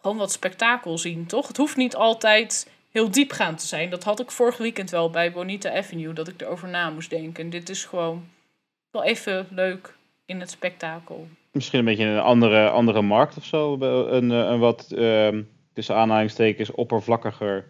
[0.00, 1.48] gewoon wat spektakel zien, toch?
[1.48, 3.90] Het hoeft niet altijd heel diepgaand te zijn.
[3.90, 7.44] Dat had ik vorig weekend wel bij Bonita Avenue, dat ik erover na moest denken.
[7.44, 8.24] En dit is gewoon
[8.90, 9.94] wel even leuk
[10.26, 11.28] in het spektakel.
[11.52, 13.76] Misschien een beetje een andere, andere markt of zo.
[13.80, 15.28] Een, een wat uh,
[15.72, 17.64] tussen aanhalingstekens oppervlakkiger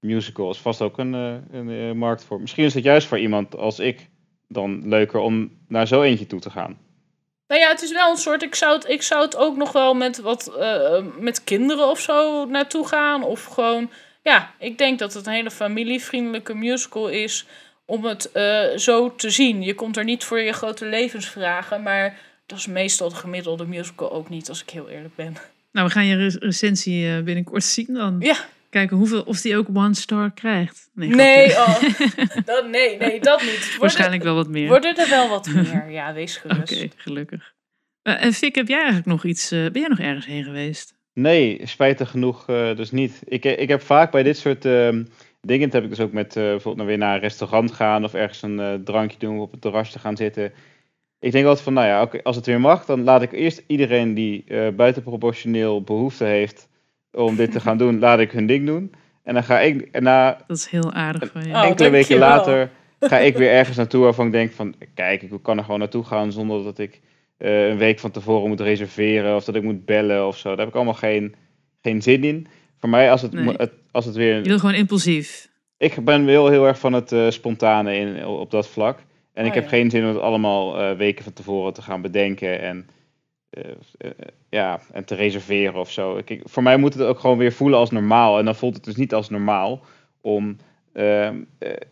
[0.00, 2.40] musical is vast ook een, eh, een, een, eh, markt voor.
[2.40, 4.08] Misschien is het juist voor iemand als ik
[4.48, 6.78] dan leuker om naar zo eentje toe te gaan.
[7.48, 8.42] Nou ja, het is wel een soort.
[8.42, 12.00] Ik zou het, ik zou het ook nog wel met wat uh, met kinderen of
[12.00, 13.22] zo naartoe gaan.
[13.22, 13.90] Of gewoon.
[14.22, 17.46] Ja, ik denk dat het een hele familievriendelijke musical is
[17.84, 19.62] om het uh, zo te zien.
[19.62, 24.12] Je komt er niet voor je grote levensvragen, maar dat is meestal de gemiddelde musical
[24.12, 25.36] ook niet, als ik heel eerlijk ben.
[25.72, 28.16] Nou, we gaan je recensie binnenkort zien dan.
[28.18, 28.36] Ja,
[28.70, 30.90] Kijken hoeveel, of die ook one star krijgt.
[30.94, 31.82] Nee, nee, oh,
[32.44, 33.76] dat, nee, nee, dat niet.
[33.80, 34.68] Waarschijnlijk wel wat meer.
[34.68, 36.72] Worden er wel wat meer, ja, wees gerust.
[36.72, 37.54] Oké, gelukkig.
[38.02, 40.94] Uh, en Fik, heb jij eigenlijk nog iets, uh, ben jij nog ergens heen geweest?
[41.12, 43.22] Nee, spijtig genoeg uh, dus niet.
[43.24, 45.04] Ik, ik heb vaak bij dit soort ehm,
[45.40, 48.42] dingen, heb ik dus ook met bijvoorbeeld naar weer naar een restaurant gaan of ergens
[48.42, 50.52] een drankje doen of op het terras te gaan zitten.
[51.18, 53.62] Ik denk altijd van, nou ja, okay, als het weer mag, dan laat ik eerst
[53.66, 56.68] iedereen die buitenproportioneel behoefte heeft
[57.16, 58.92] om dit te gaan doen, laat ik hun ding doen.
[59.22, 61.48] En dan ga ik en na dat is heel aardig van je.
[61.48, 65.30] Oh, enkele weken later ga ik weer ergens naartoe waarvan ik denk van kijk, ik
[65.42, 67.00] kan er gewoon naartoe gaan zonder dat ik
[67.38, 70.48] uh, een week van tevoren moet reserveren of dat ik moet bellen of zo.
[70.48, 71.34] Daar heb ik allemaal geen,
[71.82, 72.46] geen zin in.
[72.78, 74.36] Voor mij als het, het als het weer.
[74.36, 75.48] Je wil gewoon impulsief.
[75.78, 78.98] Ik ben wel heel erg van het uh, spontane in, op dat vlak.
[79.32, 82.02] En oh, ik heb geen zin om het allemaal uh, weken van tevoren te gaan
[82.02, 82.86] bedenken en
[84.48, 86.20] ja, en te reserveren of zo.
[86.24, 88.38] Kijk, voor mij moet het ook gewoon weer voelen als normaal.
[88.38, 89.80] En dan voelt het dus niet als normaal
[90.20, 90.56] om
[90.92, 91.36] ehm,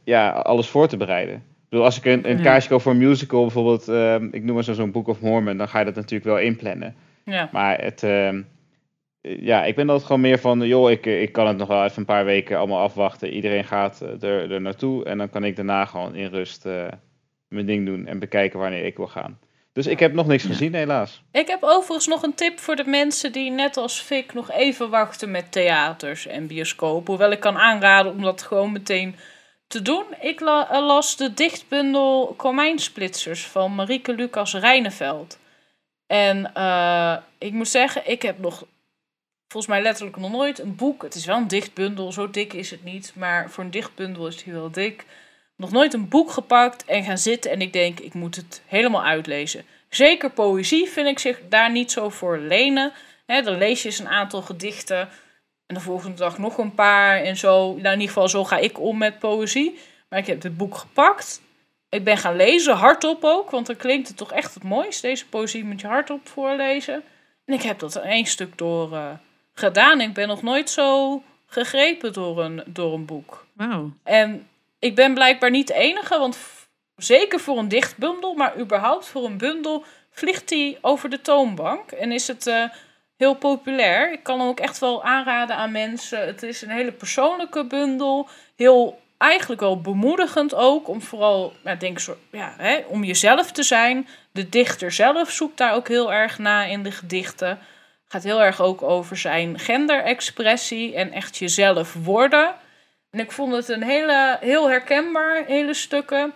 [0.05, 1.35] ja, alles voor te bereiden.
[1.35, 4.55] Ik bedoel, als ik een, een kaartje koop voor een musical, bijvoorbeeld, ehm, ik noem
[4.55, 6.94] maar zo'n Book of Mormon, dan ga je dat natuurlijk wel inplannen.
[7.24, 7.48] Ja.
[7.53, 8.42] Maar het, ehm,
[9.20, 11.98] ja, ik ben altijd gewoon meer van, joh, ik, ik kan het nog wel even
[11.98, 13.33] een paar weken allemaal afwachten.
[13.33, 16.66] Iedereen gaat er, er naartoe en dan kan ik daarna gewoon in rust
[17.48, 19.38] mijn ding doen en bekijken wanneer ik wil gaan.
[19.74, 21.22] Dus ik heb nog niks gezien, helaas.
[21.32, 24.90] Ik heb overigens nog een tip voor de mensen die net als Fik nog even
[24.90, 27.06] wachten met theaters en bioscopen.
[27.06, 29.16] Hoewel ik kan aanraden om dat gewoon meteen
[29.66, 30.04] te doen.
[30.20, 35.38] Ik las de dichtbundel Komijnsplitsers van Marieke Lucas Rijneveld.
[36.06, 38.66] En uh, ik moet zeggen, ik heb nog
[39.48, 41.02] volgens mij letterlijk nog nooit een boek.
[41.02, 43.12] Het is wel een dichtbundel, zo dik is het niet.
[43.14, 45.04] Maar voor een dichtbundel is het heel dik
[45.57, 49.05] nog nooit een boek gepakt en gaan zitten en ik denk, ik moet het helemaal
[49.05, 49.64] uitlezen.
[49.88, 52.93] Zeker poëzie vind ik zich daar niet zo voor lenen.
[53.27, 55.09] He, dan lees je eens een aantal gedichten
[55.67, 57.67] en de volgende dag nog een paar en zo.
[57.67, 59.79] Nou, in ieder geval, zo ga ik om met poëzie.
[60.09, 61.43] Maar ik heb het boek gepakt.
[61.88, 65.03] Ik ben gaan lezen, hardop ook, want dan klinkt het toch echt het mooist.
[65.03, 67.03] Deze poëzie moet je hardop voorlezen.
[67.45, 69.11] En ik heb dat één stuk door uh,
[69.55, 70.01] gedaan.
[70.01, 73.47] Ik ben nog nooit zo gegrepen door een, door een boek.
[73.53, 73.93] Wauw.
[74.03, 74.49] En
[74.85, 76.38] ik ben blijkbaar niet de enige, want
[76.97, 82.12] zeker voor een dichtbundel, maar überhaupt voor een bundel, vliegt hij over de toonbank en
[82.12, 82.64] is het uh,
[83.16, 84.12] heel populair.
[84.12, 86.27] Ik kan hem ook echt wel aanraden aan mensen.
[86.27, 91.99] Het is een hele persoonlijke bundel, heel eigenlijk wel bemoedigend ook, om vooral, ja, denk
[91.99, 94.09] zo, ja, hè, om jezelf te zijn.
[94.33, 97.59] De dichter zelf zoekt daar ook heel erg na in de gedichten.
[98.09, 102.55] Gaat heel erg ook over zijn genderexpressie en echt jezelf worden.
[103.14, 106.33] En ik vond het een hele, heel herkenbaar, hele stukken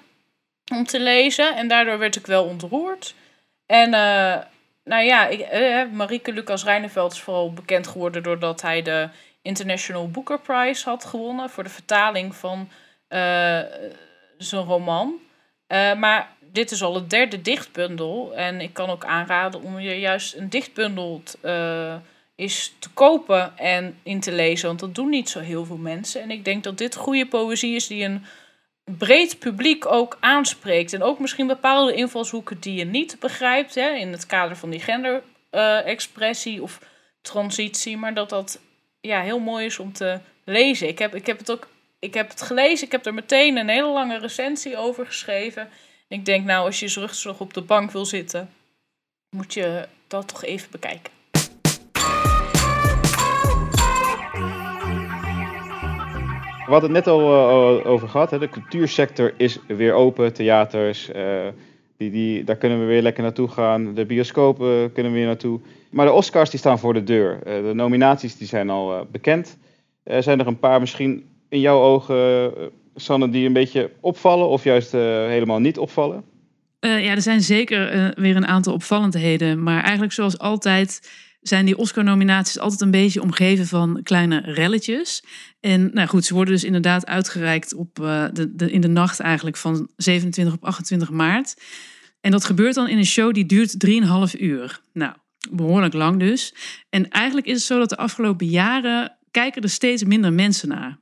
[0.73, 1.57] om te lezen.
[1.57, 3.15] En daardoor werd ik wel ontroerd.
[3.67, 4.37] En uh,
[4.85, 9.09] nou ja, ik, uh, Marieke Lucas Rijneveld is vooral bekend geworden doordat hij de
[9.43, 12.69] International Booker Prize had gewonnen voor de vertaling van
[14.39, 15.21] zijn roman.
[15.97, 18.35] maar dit is al het derde dichtbundel.
[18.37, 21.23] En ik kan ook aanraden om je juist een dichtbundel
[22.39, 24.67] is te kopen en in te lezen.
[24.67, 26.23] Want dat doen niet zo heel veel mensen.
[26.23, 28.25] En ik denk dat dit goede poëzie is die een
[28.85, 30.93] breed publiek ook aanspreekt.
[30.93, 33.75] En ook misschien bepaalde invalshoeken die je niet begrijpt.
[33.75, 36.79] Hè, in het kader van die genderexpressie uh, of
[37.23, 37.97] transitie.
[37.97, 38.61] Maar dat dat
[39.01, 40.89] ja, heel mooi is om te lezen.
[40.89, 42.87] Ik heb, ik heb het ook ik heb het gelezen.
[42.87, 45.63] Ik heb er meteen een hele lange recensie over geschreven.
[46.09, 48.51] En ik denk, nou, als je rustig op de bank wil zitten,
[49.31, 51.18] moet je dat toch even bekijken.
[56.69, 58.31] We hadden het net al uh, over gehad.
[58.31, 58.39] Hè?
[58.39, 60.33] De cultuursector is weer open.
[60.33, 61.47] Theaters, uh,
[61.97, 63.95] die, die, daar kunnen we weer lekker naartoe gaan.
[63.95, 65.61] De bioscopen kunnen we weer naartoe.
[65.91, 67.39] Maar de Oscars die staan voor de deur.
[67.39, 69.59] Uh, de nominaties die zijn al bekend.
[70.05, 72.53] zijn er een paar misschien in jouw ogen,
[72.95, 76.25] Sanne, die een beetje opvallen of juist helemaal niet opvallen?
[76.81, 79.63] ja, er zijn zeker weer een aantal opvallendheden.
[79.63, 81.11] Maar eigenlijk zoals altijd
[81.49, 85.23] zijn die Oscar-nominaties altijd een beetje omgeven van kleine relletjes.
[85.61, 89.57] En nou goed, ze worden dus inderdaad uitgereikt op, de, de, in de nacht eigenlijk
[89.57, 91.55] van 27 op 28 maart.
[92.21, 93.87] En dat gebeurt dan in een show die duurt
[94.35, 94.81] 3,5 uur.
[94.93, 95.15] Nou,
[95.51, 96.55] behoorlijk lang dus.
[96.91, 100.99] En eigenlijk is het zo dat de afgelopen jaren kijken er steeds minder mensen naar.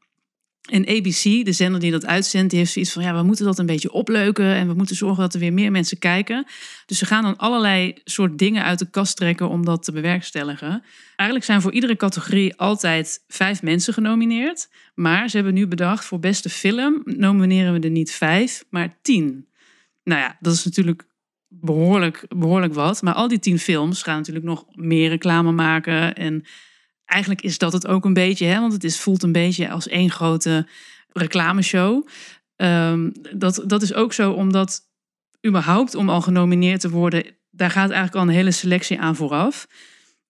[0.67, 3.67] En ABC, de zender die dat uitzendt, heeft zoiets van: ja, we moeten dat een
[3.67, 6.47] beetje opleuken en we moeten zorgen dat er weer meer mensen kijken.
[6.87, 10.83] Dus ze gaan dan allerlei soort dingen uit de kast trekken om dat te bewerkstelligen.
[11.17, 14.69] Eigenlijk zijn voor iedere categorie altijd vijf mensen genomineerd.
[14.95, 19.47] Maar ze hebben nu bedacht: voor beste film nomineren we er niet vijf, maar tien.
[20.05, 21.07] Nou ja, dat is natuurlijk
[21.49, 23.03] behoorlijk, behoorlijk wat.
[23.03, 26.45] Maar al die tien films gaan natuurlijk nog meer reclame maken en
[27.07, 29.89] eigenlijk is dat het ook een beetje, hè, want het is, voelt een beetje als
[29.89, 30.67] één grote
[31.13, 32.07] reclameshow.
[32.57, 34.81] Um, dat, dat is ook zo omdat
[35.47, 39.67] überhaupt om al genomineerd te worden, daar gaat eigenlijk al een hele selectie aan vooraf.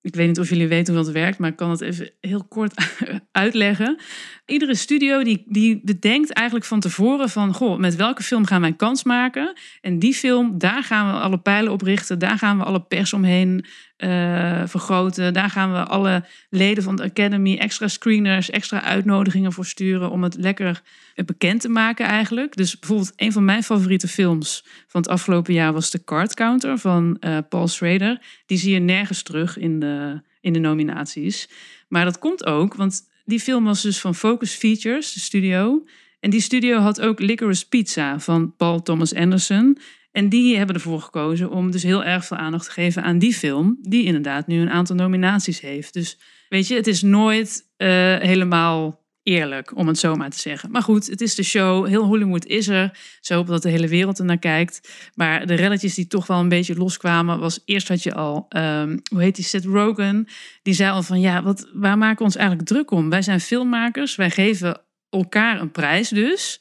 [0.06, 2.44] Ik weet niet of jullie weten hoe dat werkt, maar ik kan het even heel
[2.44, 2.74] kort
[3.32, 3.98] uitleggen.
[4.44, 7.54] Iedere studio die, die bedenkt eigenlijk van tevoren van...
[7.54, 9.52] Goh, met welke film gaan wij kans maken?
[9.80, 12.18] En die film, daar gaan we alle pijlen op richten.
[12.18, 13.64] Daar gaan we alle pers omheen
[13.98, 15.32] uh, vergroten.
[15.32, 20.22] Daar gaan we alle leden van de Academy extra screeners, extra uitnodigingen voor sturen om
[20.22, 20.82] het lekker
[21.14, 22.56] bekend te maken eigenlijk.
[22.56, 26.78] Dus bijvoorbeeld een van mijn favoriete films van het afgelopen jaar was The Card Counter
[26.78, 28.22] van uh, Paul Schrader.
[28.46, 31.48] Die zie je nergens terug in de, in de nominaties.
[31.88, 35.84] Maar dat komt ook, want die film was dus van Focus Features, de studio.
[36.20, 39.78] En die studio had ook Licorice Pizza van Paul Thomas Anderson.
[40.16, 43.34] En die hebben ervoor gekozen om dus heel erg veel aandacht te geven aan die
[43.34, 45.92] film, die inderdaad nu een aantal nominaties heeft.
[45.92, 50.70] Dus weet je, het is nooit uh, helemaal eerlijk, om het zo maar te zeggen.
[50.70, 51.86] Maar goed, het is de show.
[51.86, 52.98] Heel Hollywood is er.
[53.20, 55.10] Zo dat de hele wereld er naar kijkt.
[55.14, 59.00] Maar de relletjes die toch wel een beetje loskwamen, was eerst had je al, um,
[59.10, 60.26] hoe heet die, Seth Rogen.
[60.62, 63.10] Die zei al van, ja, wat, waar maken we ons eigenlijk druk om?
[63.10, 66.60] Wij zijn filmmakers, wij geven elkaar een prijs dus.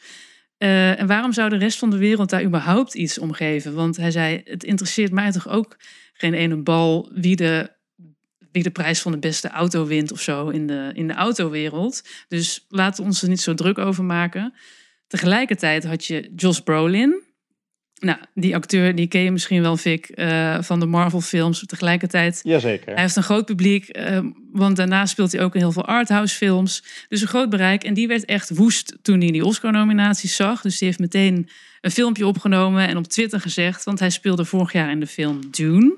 [0.66, 3.74] Uh, en waarom zou de rest van de wereld daar überhaupt iets om geven?
[3.74, 5.78] Want hij zei, het interesseert mij toch ook
[6.14, 7.74] geen ene bal wie de
[8.52, 12.04] wie de prijs van de beste auto wint of zo in de, in de autowereld.
[12.28, 14.54] Dus laten we ons er niet zo druk over maken.
[15.08, 17.24] Tegelijkertijd had je Josh Brolin.
[18.00, 21.64] Nou, die acteur die ken je misschien wel, Vic, uh, van de Marvel-films.
[21.66, 22.94] Tegelijkertijd, Jazeker.
[22.94, 24.20] hij heeft een groot publiek, uh,
[24.52, 26.84] want daarna speelt hij ook in heel veel arthouse-films.
[27.10, 27.84] Dus een groot bereik.
[27.84, 30.62] En die werd echt woest toen hij die Oscar-nominaties zag.
[30.62, 31.50] Dus die heeft meteen
[31.82, 35.40] een filmpje opgenomen en op Twitter gezegd, want hij speelde vorig jaar in de film
[35.52, 35.98] Dune.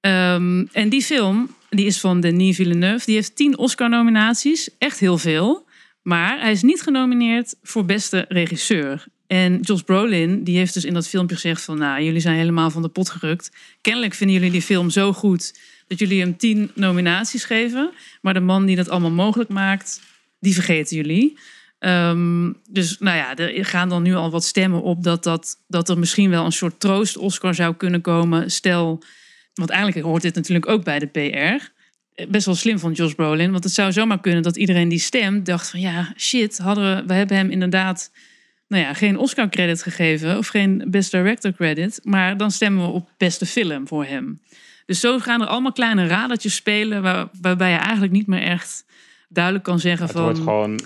[0.00, 5.18] Um, en die film, die is van Denis Villeneuve, die heeft tien Oscar-nominaties, echt heel
[5.18, 5.66] veel.
[6.02, 9.04] Maar hij is niet genomineerd voor beste regisseur.
[9.34, 11.78] En Josh Brolin, die heeft dus in dat filmpje gezegd van...
[11.78, 13.50] nou, jullie zijn helemaal van de pot gerukt.
[13.80, 17.90] Kennelijk vinden jullie die film zo goed dat jullie hem tien nominaties geven.
[18.20, 20.00] Maar de man die dat allemaal mogelijk maakt,
[20.40, 21.38] die vergeten jullie.
[21.78, 25.88] Um, dus nou ja, er gaan dan nu al wat stemmen op dat, dat, dat
[25.88, 28.50] er misschien wel een soort troost-Oscar zou kunnen komen.
[28.50, 29.02] Stel
[29.54, 31.72] want eigenlijk hoort dit natuurlijk ook bij de PR.
[32.28, 33.52] Best wel slim van Josh Brolin.
[33.52, 37.06] Want het zou zomaar kunnen dat iedereen die stemt dacht van ja, shit, hadden we,
[37.06, 38.10] we hebben hem inderdaad
[38.74, 42.00] nou ja, geen Oscar credit gegeven of geen Best Director credit.
[42.02, 44.40] Maar dan stemmen we op beste film voor hem.
[44.86, 48.84] Dus zo gaan er allemaal kleine radertjes spelen waar, waarbij je eigenlijk niet meer echt
[49.28, 50.24] duidelijk kan zeggen het van...
[50.24, 50.80] Wordt gewoon,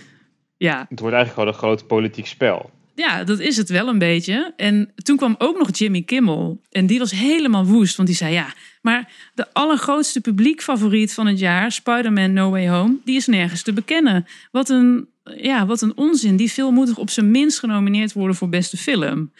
[0.56, 0.86] ja.
[0.88, 2.70] Het wordt eigenlijk gewoon een groot politiek spel.
[2.94, 4.52] Ja, dat is het wel een beetje.
[4.56, 6.60] En toen kwam ook nog Jimmy Kimmel.
[6.70, 8.54] En die was helemaal woest, want die zei ja,
[8.88, 13.72] maar de allergrootste publiekfavoriet van het jaar, Spider-Man No Way Home, die is nergens te
[13.72, 14.26] bekennen.
[14.50, 16.36] Wat een, ja, wat een onzin.
[16.36, 19.32] Die film moet op zijn minst genomineerd worden voor beste film.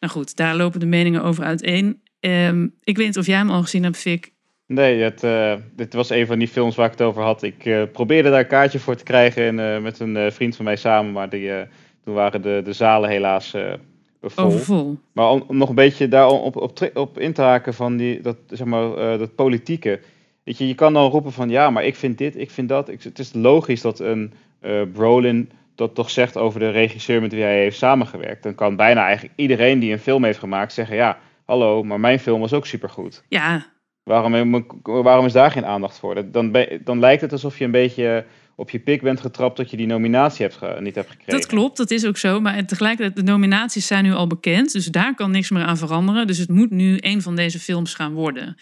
[0.00, 2.00] Nou goed, daar lopen de meningen over uiteen.
[2.20, 4.32] Um, ik weet niet of jij hem al gezien hebt, Vic.
[4.66, 7.42] Nee, het, uh, dit was een van die films waar ik het over had.
[7.42, 10.64] Ik uh, probeerde daar een kaartje voor te krijgen en, uh, met een vriend van
[10.64, 11.50] mij samen, maar die
[12.04, 13.54] toen waren de, de zalen helaas
[14.30, 14.44] vol.
[14.44, 14.98] Overvol.
[15.12, 18.20] Maar om, om, nog een beetje daarop op, op, op in te haken van die,
[18.20, 20.00] dat, zeg maar, uh, dat politieke.
[20.44, 22.88] Weet je, je kan dan roepen van ja, maar ik vind dit, ik vind dat.
[22.88, 27.32] Ik, het is logisch dat een uh, Brolin dat toch zegt over de regisseur met
[27.32, 28.42] wie hij heeft samengewerkt.
[28.42, 32.18] Dan kan bijna eigenlijk iedereen die een film heeft gemaakt zeggen ja, hallo, maar mijn
[32.18, 33.24] film was ook supergoed.
[33.28, 33.66] Ja.
[34.02, 36.30] Waarom, waarom is daar geen aandacht voor?
[36.30, 38.24] Dan, dan lijkt het alsof je een beetje
[38.62, 41.32] op je pik bent getrapt dat je die nominatie hebt niet hebt gekregen.
[41.32, 42.40] Dat klopt, dat is ook zo.
[42.40, 44.72] Maar tegelijkertijd, de nominaties zijn nu al bekend.
[44.72, 46.26] Dus daar kan niks meer aan veranderen.
[46.26, 48.56] Dus het moet nu een van deze films gaan worden.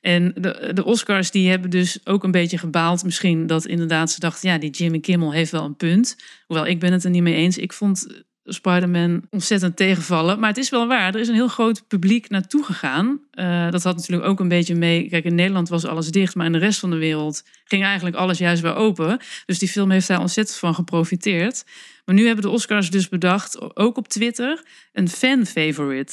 [0.00, 3.04] En de, de Oscars die hebben dus ook een beetje gebaald.
[3.04, 6.16] Misschien dat inderdaad ze dachten, ja, die Jimmy Kimmel heeft wel een punt.
[6.46, 7.58] Hoewel, ik ben het er niet mee eens.
[7.58, 10.38] Ik vond Spider-Man ontzettend tegenvallen.
[10.38, 13.20] Maar het is wel waar, er is een heel groot publiek naartoe gegaan.
[13.34, 15.08] Uh, dat had natuurlijk ook een beetje mee.
[15.08, 18.16] Kijk, in Nederland was alles dicht, maar in de rest van de wereld ging eigenlijk
[18.16, 19.18] alles juist weer open.
[19.46, 21.64] Dus die film heeft daar ontzettend van geprofiteerd.
[22.04, 26.12] Maar nu hebben de Oscars dus bedacht, ook op Twitter, een fan-favorite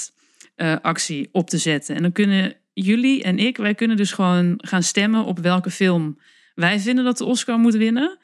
[0.56, 1.96] uh, actie op te zetten.
[1.96, 6.18] En dan kunnen jullie en ik, wij kunnen dus gewoon gaan stemmen op welke film
[6.56, 8.18] wij vinden dat de Oscar moet winnen.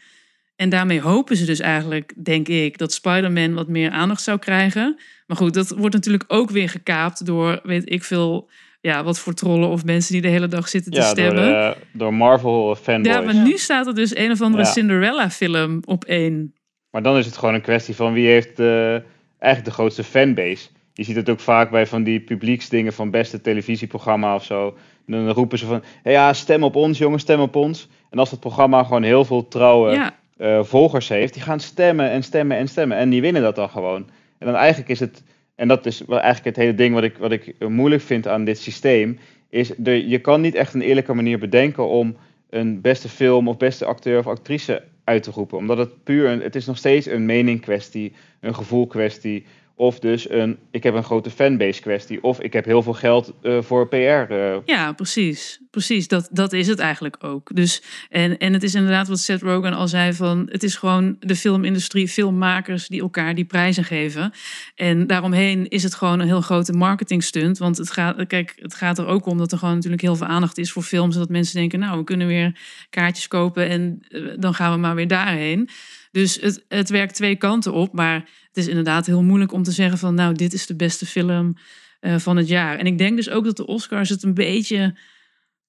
[0.57, 4.99] En daarmee hopen ze dus eigenlijk, denk ik, dat Spider-Man wat meer aandacht zou krijgen.
[5.27, 8.49] Maar goed, dat wordt natuurlijk ook weer gekaapt door, weet ik veel,
[8.81, 11.43] ja, wat voor trollen of mensen die de hele dag zitten te ja, stemmen.
[11.43, 13.15] Door, uh, door Marvel fanboys.
[13.15, 14.69] Ja, maar nu staat er dus een of andere ja.
[14.69, 16.53] Cinderella-film op één.
[16.91, 20.67] Maar dan is het gewoon een kwestie van wie heeft uh, eigenlijk de grootste fanbase.
[20.93, 24.77] Je ziet het ook vaak bij van die publieksdingen van beste televisieprogramma of zo.
[25.07, 27.87] En dan roepen ze van, hey, ja, stem op ons jongens, stem op ons.
[28.09, 30.15] En als het programma gewoon heel veel trouwe ja.
[30.39, 32.97] Uh, volgers heeft, die gaan stemmen en stemmen en stemmen.
[32.97, 34.09] En die winnen dat dan gewoon.
[34.37, 35.23] En dan eigenlijk is het,
[35.55, 38.43] en dat is wel eigenlijk het hele ding wat ik, wat ik moeilijk vind aan
[38.43, 39.19] dit systeem,
[39.49, 42.17] is de, je kan niet echt een eerlijke manier bedenken om
[42.49, 45.57] een beste film of beste acteur of actrice uit te roepen.
[45.57, 49.45] Omdat het puur, een, het is nog steeds een mening kwestie, een gevoel kwestie.
[49.79, 52.23] Of dus een, ik heb een grote fanbase kwestie.
[52.23, 53.95] Of ik heb heel veel geld uh, voor PR.
[54.33, 54.55] Uh.
[54.65, 55.59] Ja, precies.
[55.71, 57.55] Precies, dat, dat is het eigenlijk ook.
[57.55, 60.47] Dus, en, en het is inderdaad wat Seth Rogen al zei van...
[60.51, 64.31] het is gewoon de filmindustrie, filmmakers die elkaar die prijzen geven.
[64.75, 67.57] En daaromheen is het gewoon een heel grote marketingstunt.
[67.57, 70.27] Want het gaat, kijk, het gaat er ook om dat er gewoon natuurlijk heel veel
[70.27, 71.15] aandacht is voor films.
[71.15, 72.59] Dat mensen denken, nou, we kunnen weer
[72.89, 73.69] kaartjes kopen...
[73.69, 75.69] en uh, dan gaan we maar weer daarheen.
[76.11, 79.71] Dus het, het werkt twee kanten op, maar het is inderdaad heel moeilijk om te
[79.71, 81.57] zeggen van nou, dit is de beste film
[81.99, 82.77] eh, van het jaar.
[82.77, 84.97] En ik denk dus ook dat de Oscars het een beetje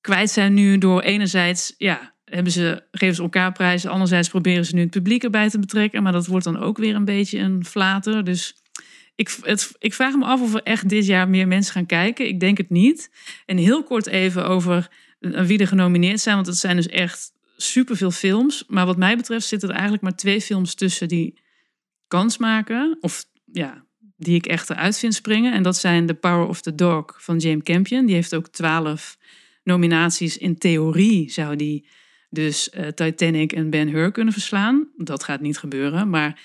[0.01, 3.91] kwijt zijn nu door enerzijds, ja, hebben ze, geven ze elkaar prijzen.
[3.91, 6.03] Anderzijds proberen ze nu het publiek erbij te betrekken.
[6.03, 8.25] Maar dat wordt dan ook weer een beetje een flater.
[8.25, 8.63] Dus
[9.15, 12.29] ik, het, ik vraag me af of er echt dit jaar meer mensen gaan kijken.
[12.29, 13.11] Ik denk het niet.
[13.47, 14.89] En heel kort even over
[15.21, 16.35] wie er genomineerd zijn.
[16.35, 18.65] Want het zijn dus echt superveel films.
[18.67, 21.47] Maar wat mij betreft zitten er eigenlijk maar twee films tussen die
[22.09, 22.97] kans maken.
[23.01, 23.85] Of ja,
[24.17, 25.53] die ik echt eruit vind springen.
[25.53, 28.07] En dat zijn The Power of the Dog van James Campion.
[28.07, 29.19] Die heeft ook twaalf
[29.63, 30.39] nominaties.
[30.39, 31.89] In theorie zou die
[32.31, 34.89] dus uh, Titanic en Ben Hur kunnen verslaan.
[34.97, 36.41] Dat gaat niet gebeuren, maar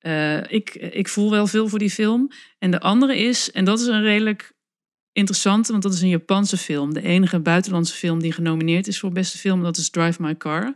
[0.00, 2.30] uh, ik, ik voel wel veel voor die film.
[2.58, 4.52] En de andere is, en dat is een redelijk
[5.12, 6.94] interessante, want dat is een Japanse film.
[6.94, 10.74] De enige buitenlandse film die genomineerd is voor beste film, dat is Drive My Car.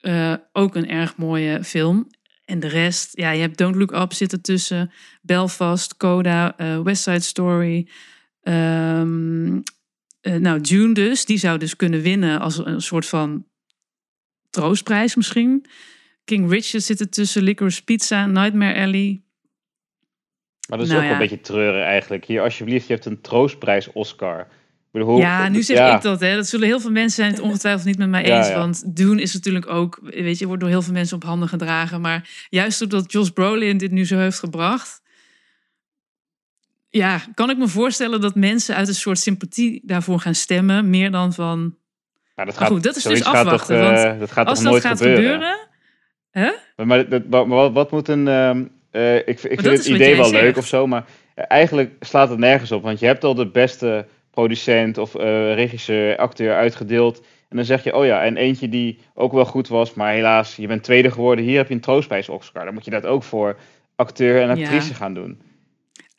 [0.00, 2.06] Uh, ook een erg mooie film.
[2.50, 4.92] En de rest, ja, je hebt Don't Look Up zitten tussen,
[5.22, 7.88] Belfast, Coda, West Side Story.
[8.42, 9.62] Um,
[10.20, 13.46] nou, June dus, die zou dus kunnen winnen als een soort van
[14.50, 15.66] troostprijs misschien.
[16.24, 19.22] King Richard zit er tussen, Licorice Pizza, Nightmare Alley.
[20.68, 22.24] Maar dat is nou ook een beetje treurig eigenlijk.
[22.24, 24.48] Hier, alsjeblieft, je hebt een troostprijs Oscar.
[24.90, 26.20] Bedoel, ja, nu zeg ik dat.
[26.20, 26.34] Hè.
[26.34, 28.52] Dat zullen heel veel mensen zijn het ongetwijfeld niet met mij eens.
[28.52, 32.00] Want doen is natuurlijk ook, weet je, wordt door heel veel mensen op handen gedragen.
[32.00, 35.02] Maar juist omdat Josh Brolin dit nu zo heeft gebracht,
[36.88, 40.90] ja, kan ik me voorstellen dat mensen uit een soort sympathie daarvoor gaan stemmen.
[40.90, 41.76] Meer dan van,
[42.34, 43.80] dat gaat, goed, dat is dus afwachten.
[43.80, 45.58] Toch, uh, dat gaat als toch nooit gaat gebeuren?
[46.30, 46.50] hè?
[46.76, 48.26] Maar, maar, maar, wat, moet een...
[48.92, 52.72] Uh, ik, ik vind het idee wel leuk of zo, maar eigenlijk slaat het nergens
[52.72, 52.82] op.
[52.82, 55.22] Want je hebt al de beste producent of uh,
[55.54, 57.20] regisseur, acteur uitgedeeld.
[57.48, 60.56] En dan zeg je, oh ja, en eentje die ook wel goed was, maar helaas,
[60.56, 61.44] je bent tweede geworden.
[61.44, 62.64] Hier heb je een troostprijs Oscar.
[62.64, 63.56] Dan moet je dat ook voor
[63.96, 65.40] acteur en actrice gaan doen.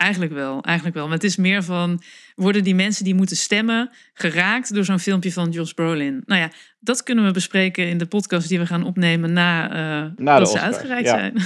[0.02, 1.06] Eigenlijk wel, eigenlijk wel.
[1.06, 2.02] Maar het is meer van,
[2.36, 6.24] worden die mensen die moeten stemmen geraakt door zo'n filmpje van Josh Brolin?
[6.26, 6.49] Nou ja,
[6.80, 10.49] dat kunnen we bespreken in de podcast die we gaan opnemen na, uh, na dat
[10.49, 11.34] ze uitgereikt zijn.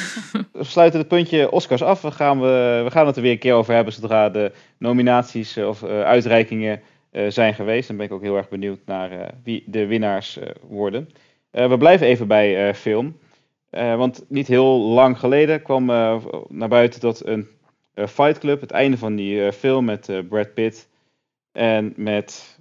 [0.52, 2.02] We sluiten het puntje Oscars af.
[2.02, 5.58] We gaan, we, we gaan het er weer een keer over hebben zodra de nominaties
[5.58, 6.82] of uh, uitreikingen
[7.12, 7.88] uh, zijn geweest.
[7.88, 11.10] Dan ben ik ook heel erg benieuwd naar wie de winnaars worden.
[11.52, 13.18] we blijven even bij film.
[13.70, 15.86] want niet heel lang geleden kwam
[16.50, 17.48] naar buiten dat een
[17.96, 20.90] Fight Club, het einde van die uh, film met uh, Brad Pitt
[21.52, 22.60] en met...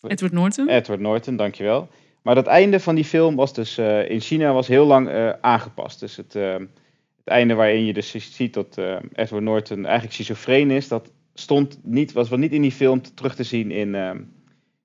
[0.00, 0.68] Edward Norton.
[0.68, 1.88] Edward Norton, dankjewel.
[2.22, 6.00] Maar dat einde van die film was dus in China was heel lang aangepast.
[6.00, 8.78] Dus het, het einde waarin je dus ziet dat
[9.12, 13.34] Edward Norton eigenlijk schizofreen is, dat stond niet, was wel niet in die film terug
[13.34, 13.94] te zien in,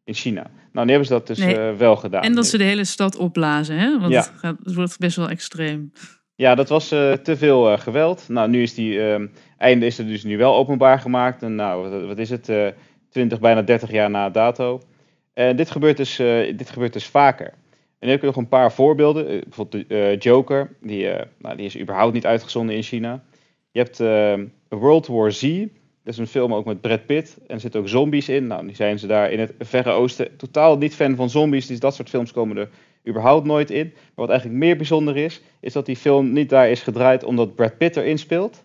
[0.04, 0.52] in China.
[0.72, 1.46] Nou, nu hebben ze dat dus
[1.78, 2.24] wel gedaan.
[2.24, 4.00] En dat ze de hele stad opblazen, hè?
[4.00, 4.20] Want ja.
[4.20, 5.92] het, gaat, het wordt best wel extreem.
[6.44, 8.30] Ja, dat was uh, te veel uh, geweld.
[8.30, 9.20] Nou, nu is die uh,
[9.58, 11.44] einde is er dus nu wel openbaar gemaakt.
[11.44, 12.52] En nou, wat, is het?
[13.10, 14.82] 20, bijna 30 jaar na dato.
[15.34, 16.16] Dit gebeurt dus,
[16.56, 17.46] dit gebeurt dus vaker.
[17.46, 17.54] En
[18.00, 19.26] dan heb ik nog een paar voorbeelden.
[19.26, 23.24] bijvoorbeeld de Joker, die, nou, die is überhaupt niet uitgezonden in China.
[23.72, 23.98] Je hebt
[24.70, 25.66] World War Z,
[26.04, 27.38] dat is een film ook met Brad Pitt.
[27.48, 28.48] En er zitten ook zombies in.
[28.48, 31.68] Nou, die zijn ze daar in het Verre Oosten totaal niet fan van zombies.
[31.68, 32.70] Dus dat soort films komen er
[33.08, 33.92] überhaupt nooit in.
[33.94, 37.56] Maar wat eigenlijk meer bijzonder is, is dat die film niet daar is gedraaid omdat
[37.56, 38.64] Brad Pitt erin speelt.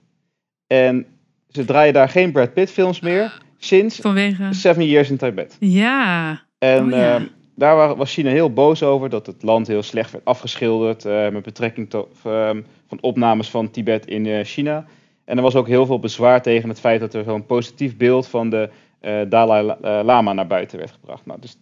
[0.67, 1.07] En
[1.49, 4.49] ze draaien daar geen Brad Pitt films meer sinds Vanwege...
[4.51, 5.57] Seven Years in Tibet.
[5.61, 6.43] Ja.
[6.59, 7.21] En oh, ja.
[7.21, 11.29] Uh, daar was China heel boos over, dat het land heel slecht werd afgeschilderd uh,
[11.29, 12.51] met betrekking tot uh,
[12.89, 14.87] van opnames van Tibet in uh, China.
[15.25, 18.29] En er was ook heel veel bezwaar tegen het feit dat er zo'n positief beeld
[18.29, 18.71] van de
[19.01, 21.27] uh, Dalai Lama naar buiten werd gebracht.
[21.27, 21.59] Nou, dus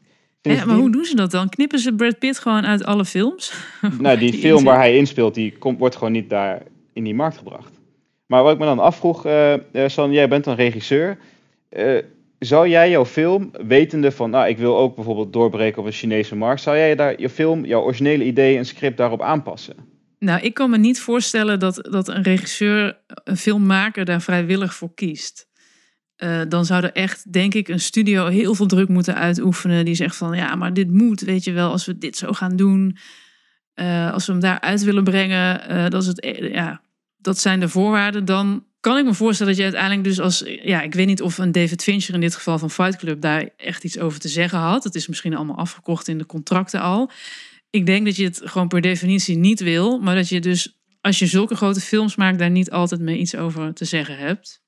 [0.54, 1.48] ja, maar hoe doen ze dat dan?
[1.48, 3.52] Knippen ze Brad Pitt gewoon uit alle films?
[3.98, 7.36] Nou, die, film waar hij inspeelt, die komt, wordt gewoon niet daar in die markt
[7.36, 7.72] gebracht.
[8.26, 9.54] Maar wat ik me dan afvroeg, uh,
[9.86, 11.18] San, jij bent een regisseur.
[11.70, 11.98] Uh,
[12.38, 16.36] zou jij jouw film, wetende van, nou, ik wil ook bijvoorbeeld doorbreken op een Chinese
[16.36, 19.74] markt, zou jij daar je film, jouw originele idee en script daarop aanpassen?
[20.18, 24.94] Nou, ik kan me niet voorstellen dat, dat een regisseur, een filmmaker daar vrijwillig voor
[24.94, 25.48] kiest.
[26.18, 29.84] Uh, dan zou er echt, denk ik, een studio heel veel druk moeten uitoefenen.
[29.84, 32.56] Die zegt van ja, maar dit moet, weet je wel, als we dit zo gaan
[32.56, 32.96] doen.
[33.74, 36.80] Uh, als we hem daar uit willen brengen, uh, dat, is het, ja,
[37.16, 38.24] dat zijn de voorwaarden.
[38.24, 40.44] Dan kan ik me voorstellen dat je uiteindelijk dus als...
[40.62, 43.48] Ja, ik weet niet of een David Fincher in dit geval van Fight Club daar
[43.56, 44.84] echt iets over te zeggen had.
[44.84, 47.10] Het is misschien allemaal afgekocht in de contracten al.
[47.70, 49.98] Ik denk dat je het gewoon per definitie niet wil.
[49.98, 53.36] Maar dat je dus, als je zulke grote films maakt, daar niet altijd mee iets
[53.36, 54.64] over te zeggen hebt.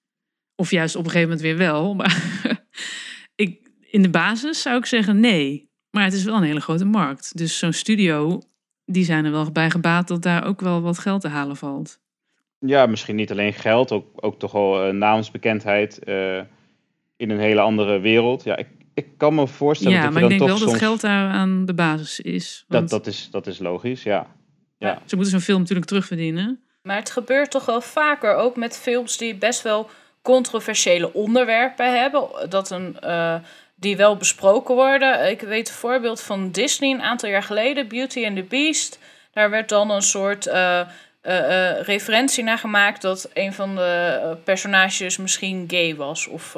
[0.60, 1.94] Of juist op een gegeven moment weer wel.
[1.94, 2.22] Maar
[3.34, 5.70] ik, in de basis zou ik zeggen nee.
[5.90, 7.36] Maar het is wel een hele grote markt.
[7.36, 8.40] Dus zo'n studio,
[8.84, 12.00] die zijn er wel bij gebaat dat daar ook wel wat geld te halen valt.
[12.58, 16.00] Ja, misschien niet alleen geld, ook, ook toch wel uh, naamsbekendheid.
[16.04, 16.40] Uh,
[17.16, 18.44] in een hele andere wereld.
[18.44, 20.78] Ja, ik, ik kan me voorstellen Ja, dat maar je ik denk toch wel dat
[20.78, 22.64] geld daar aan de basis is.
[22.68, 24.26] dat, Want dat, is, dat is logisch, ja.
[24.78, 25.02] Ja.
[25.04, 26.62] Ze moeten zo'n film natuurlijk terugverdienen.
[26.82, 29.90] Maar het gebeurt toch wel vaker, ook met films die best wel
[30.28, 33.34] controversiële onderwerpen hebben, dat een, eh,
[33.74, 35.30] die wel besproken worden.
[35.30, 38.98] Ik weet een voorbeeld van Disney een aantal jaar geleden, Beauty and the Beast.
[39.32, 40.80] Daar werd dan een soort eh,
[41.20, 46.56] eh, referentie naar gemaakt dat een van de personages misschien gay was of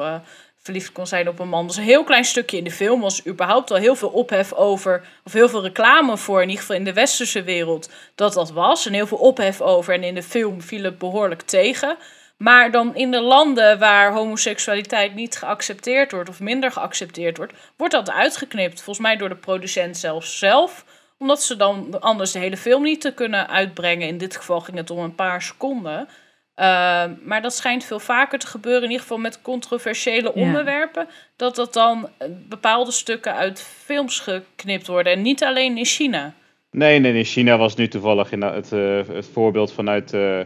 [0.63, 1.67] verliefd kon zijn op een man.
[1.67, 5.05] Dus een heel klein stukje in de film was überhaupt al heel veel ophef over,
[5.25, 8.87] of heel veel reclame voor, in ieder geval in de westerse wereld, dat dat was.
[8.87, 9.95] En heel veel ophef over.
[9.95, 11.97] En in de film viel het behoorlijk tegen.
[12.43, 17.93] Maar dan in de landen waar homoseksualiteit niet geaccepteerd wordt of minder geaccepteerd wordt, wordt
[17.95, 18.83] dat uitgeknipt.
[18.83, 20.85] Volgens mij door de producent zelfs zelf.
[21.19, 24.09] Omdat ze dan anders de hele film niet te kunnen uitbrengen.
[24.09, 26.09] In dit geval ging het om een paar seconden.
[26.57, 30.43] Uh, maar dat schijnt veel vaker te gebeuren, in ieder geval met controversiële Ja.
[30.43, 31.09] onderwerpen.
[31.37, 35.13] Dat dat dan eh, bepaalde stukken uit films geknipt worden.
[35.13, 36.35] En niet alleen in China.
[36.71, 37.25] Nee, nee, nee.
[37.25, 40.41] China was nu toevallig in het, eh, het voorbeeld vanuit, eh,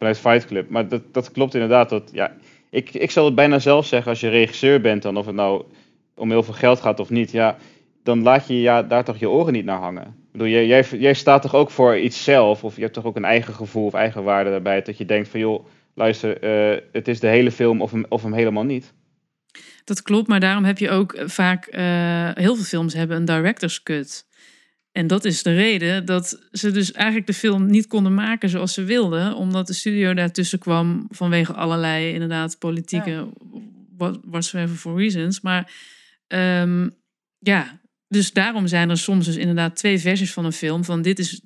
[0.00, 0.70] vanuit Fight Club.
[0.70, 1.88] Maar dat, dat klopt inderdaad.
[1.88, 2.32] Dat, ja,
[2.70, 5.64] ik, ik zal het bijna zelf zeggen, als je regisseur bent, dan of het nou
[6.14, 7.56] om heel veel geld gaat of niet, ja,
[8.02, 10.02] dan laat je ja, daar toch je oren niet naar hangen.
[10.02, 13.16] Ik bedoel, jij, jij, staat toch ook voor iets zelf, of je hebt toch ook
[13.16, 17.08] een eigen gevoel of eigen waarde daarbij, dat je denkt van joh, luister, eh, het
[17.08, 18.92] is de hele film of hem, of hem helemaal niet.
[19.84, 23.82] Dat klopt, maar daarom heb je ook vaak, eh, heel veel films hebben een director's
[23.82, 24.26] cut.
[24.92, 28.74] En dat is de reden dat ze dus eigenlijk de film niet konden maken zoals
[28.74, 33.28] ze wilden, omdat de studio daartussen kwam vanwege allerlei inderdaad politieke,
[33.96, 35.40] what, whatsoever for reasons.
[35.40, 35.72] Maar
[36.26, 36.88] ehm,
[37.38, 40.84] ja, dus daarom zijn er soms dus inderdaad twee versies van een film.
[40.84, 41.42] Van dit is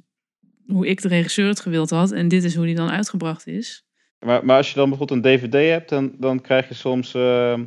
[0.66, 3.84] hoe ik de regisseur het gewild had en dit is hoe die dan uitgebracht is.
[4.18, 7.59] Maar, maar als je dan bijvoorbeeld een DVD hebt, dan, dan krijg je soms eh,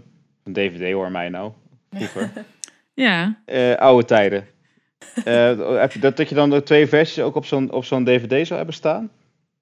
[0.44, 1.52] een DVD hoor mij nou,
[1.92, 2.32] vroeger.
[2.94, 4.48] Ja, Eh, oude tijden.
[5.24, 5.58] Eh,
[6.00, 8.76] dat, dat je dan de twee versies ook op zo'n op zo'n DVD zou hebben
[8.76, 9.12] staan?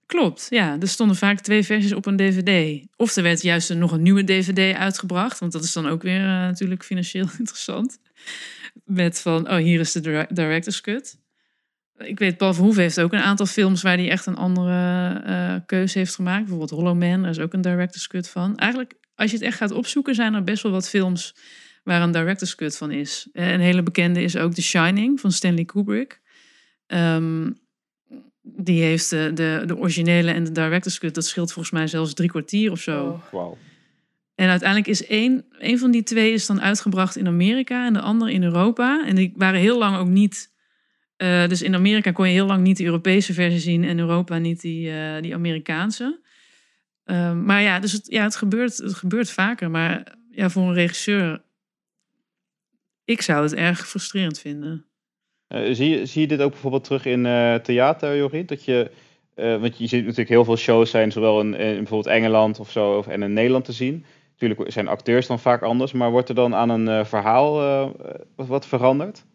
[0.05, 0.77] Klopt, ja.
[0.79, 2.85] Er stonden vaak twee versies op een DVD.
[2.95, 6.19] Of er werd juist nog een nieuwe DVD uitgebracht, want dat is dan ook weer
[6.19, 7.97] eh, natuurlijk financieel interessant.
[8.83, 11.17] Met van, oh, hier is de dire- director's cut.
[11.97, 15.55] Ik weet, Paul Verhoeven heeft ook een aantal films waar hij echt een andere eh,
[15.65, 16.39] keuze heeft gemaakt.
[16.39, 18.57] Bijvoorbeeld Hollow Man, daar is ook een director's cut van.
[18.57, 21.35] Eigenlijk, als je het echt gaat opzoeken, zijn er best wel wat films
[21.85, 23.27] waar een director's cut van is.
[23.33, 26.21] Een hele bekende is ook The Shining van Stanley Kubrick.
[26.87, 27.51] Ehm,
[28.41, 31.15] die heeft de, de, de originele en de director's cut.
[31.15, 33.05] Dat scheelt volgens mij zelfs drie kwartier of zo.
[33.05, 33.31] Oh.
[33.31, 33.57] Wauw.
[34.35, 38.01] En uiteindelijk is één, één van die twee is dan uitgebracht in Amerika en de
[38.01, 39.05] andere in Europa.
[39.05, 40.53] En die waren heel lang ook niet.
[41.17, 43.99] eh, dus in Amerika kon je heel lang niet de Europese versie zien en in
[43.99, 46.19] Europa niet die, eh, die Amerikaanse.
[47.05, 49.71] Ehm, maar ja, dus het, ja, het, gebeurt, het gebeurt vaker.
[49.71, 51.41] Maar ja, voor een regisseur,
[53.05, 54.85] ik zou het erg frustrerend vinden.
[55.47, 58.45] Eh, zie, je, zie je dit ook bijvoorbeeld terug in eh, theater, Jorien?
[58.45, 58.91] Dat je,
[59.33, 62.71] eh, want je ziet natuurlijk heel veel shows zijn, zowel in, in bijvoorbeeld Engeland of
[62.71, 64.05] zo, of, en in Nederland te zien.
[64.39, 67.89] Natuurlijk zijn acteurs dan vaak anders, maar wordt er dan aan een verhaal eh,
[68.35, 69.25] wat, wat veranderd?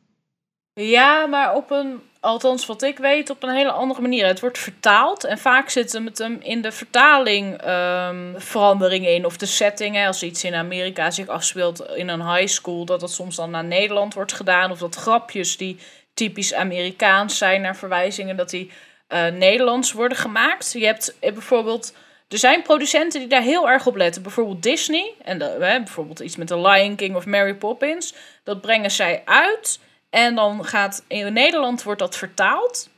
[0.73, 4.27] Ja, maar op een, althans wat ik weet, op een hele andere manier.
[4.27, 9.27] Het wordt vertaald en vaak zitten met hem in de vertaling ehm, veranderingen in.
[9.27, 13.01] Of de setting, hè, als iets in Amerika zich afspeelt in een high school, dat
[13.01, 14.71] dat soms dan naar Nederland wordt gedaan.
[14.71, 15.79] Of dat grapjes die
[16.15, 18.71] typisch Amerikaans zijn naar verwijzingen, dat die
[19.07, 20.73] eh, Nederlands worden gemaakt.
[20.73, 21.95] Je hebt eh, bijvoorbeeld...
[22.29, 24.23] Er zijn producenten die daar heel erg op letten.
[24.23, 25.13] Bijvoorbeeld Disney.
[25.23, 28.15] En hè, bijvoorbeeld iets met The Lion King of Mary Poppins.
[28.45, 29.79] Dat brengen zij uit.
[30.11, 32.89] En dan gaat in Nederland wordt dat vertaald.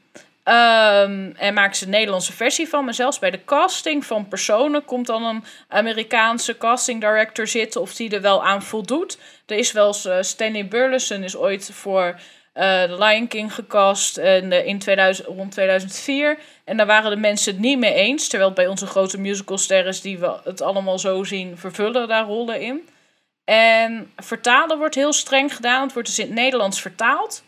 [0.43, 2.85] Ehm, en maken ze een Nederlandse versie van.
[2.85, 7.81] Maar zelfs bij de casting van personen komt dan een Amerikaanse casting director zitten.
[7.81, 9.19] Of die er wel aan voldoet.
[9.47, 12.21] Er is wel eens eh, Stanley Burleson is ooit voor
[12.53, 16.39] eh The Lion King gecast en, eh, in 2000, rond 2004.
[16.65, 18.29] En daar waren de mensen het niet mee eens.
[18.29, 22.89] Terwijl bij onze grote musicalsterren die we het allemaal zo zien vervullen daar rollen in.
[23.45, 25.83] En vertalen wordt heel streng gedaan.
[25.83, 27.43] Het wordt dus in het Nederlands vertaald.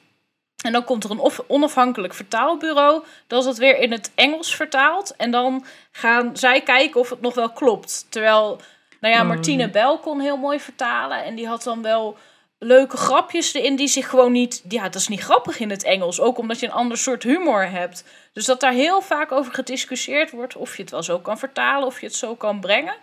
[0.65, 5.17] En dan komt er een onafhankelijk vertaalbureau dat het weer in het Engels vertaalt.
[5.17, 8.07] En dan gaan zij kijken of het nog wel klopt.
[8.09, 8.61] Terwijl,
[9.01, 9.27] nou ja, Oh.
[9.27, 11.25] Martine Bel kon heel mooi vertalen.
[11.25, 12.17] En die had dan wel
[12.59, 14.65] leuke grapjes erin die zich gewoon niet...
[14.69, 16.21] Ja, dat is niet grappig in het Engels.
[16.21, 18.05] Ook omdat je een ander soort humor hebt.
[18.33, 20.57] Dus dat daar heel vaak over gediscussieerd wordt...
[20.57, 22.95] of je het wel zo kan vertalen, of je het zo kan brengen.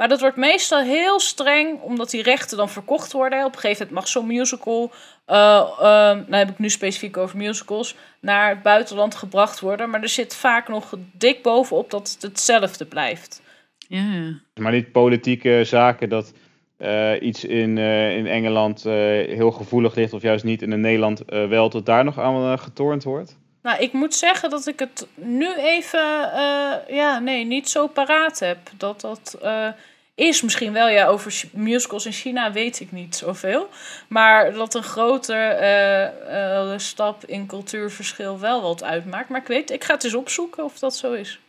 [0.00, 3.44] Maar dat wordt meestal heel streng, omdat die rechten dan verkocht worden.
[3.44, 4.90] Op een gegeven moment mag zo'n musical,
[5.24, 5.36] eh
[5.78, 9.90] eh, nou heb ik nu specifiek over musicals, naar het buitenland gebracht worden.
[9.90, 13.42] Maar er zit vaak nog dik bovenop dat het hetzelfde blijft.
[13.88, 14.40] Ja, ja.
[14.60, 16.32] Maar niet politieke zaken dat
[16.76, 18.92] eh, iets in, eh, in Engeland eh,
[19.26, 23.04] heel gevoelig ligt of juist niet in Nederland eh, wel, dat daar nog aan getornd
[23.04, 23.38] wordt?
[23.62, 28.38] Nou, ik moet zeggen dat ik het nu even, eh, ja, nee, niet zo paraat
[28.38, 28.58] heb.
[28.76, 29.68] Dat dat eh,
[30.14, 33.68] is misschien wel, ja, over musicals in China weet ik niet zoveel.
[34.08, 39.28] Maar dat een grote eh, stap in cultuurverschil wel wat uitmaakt.
[39.28, 41.40] Maar ik weet, ik ga het eens opzoeken of dat zo is.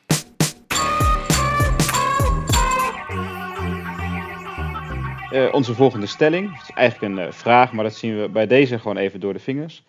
[5.51, 9.20] Onze volgende stelling, is eigenlijk een vraag, maar dat zien we bij deze gewoon even
[9.20, 9.84] door de vingers.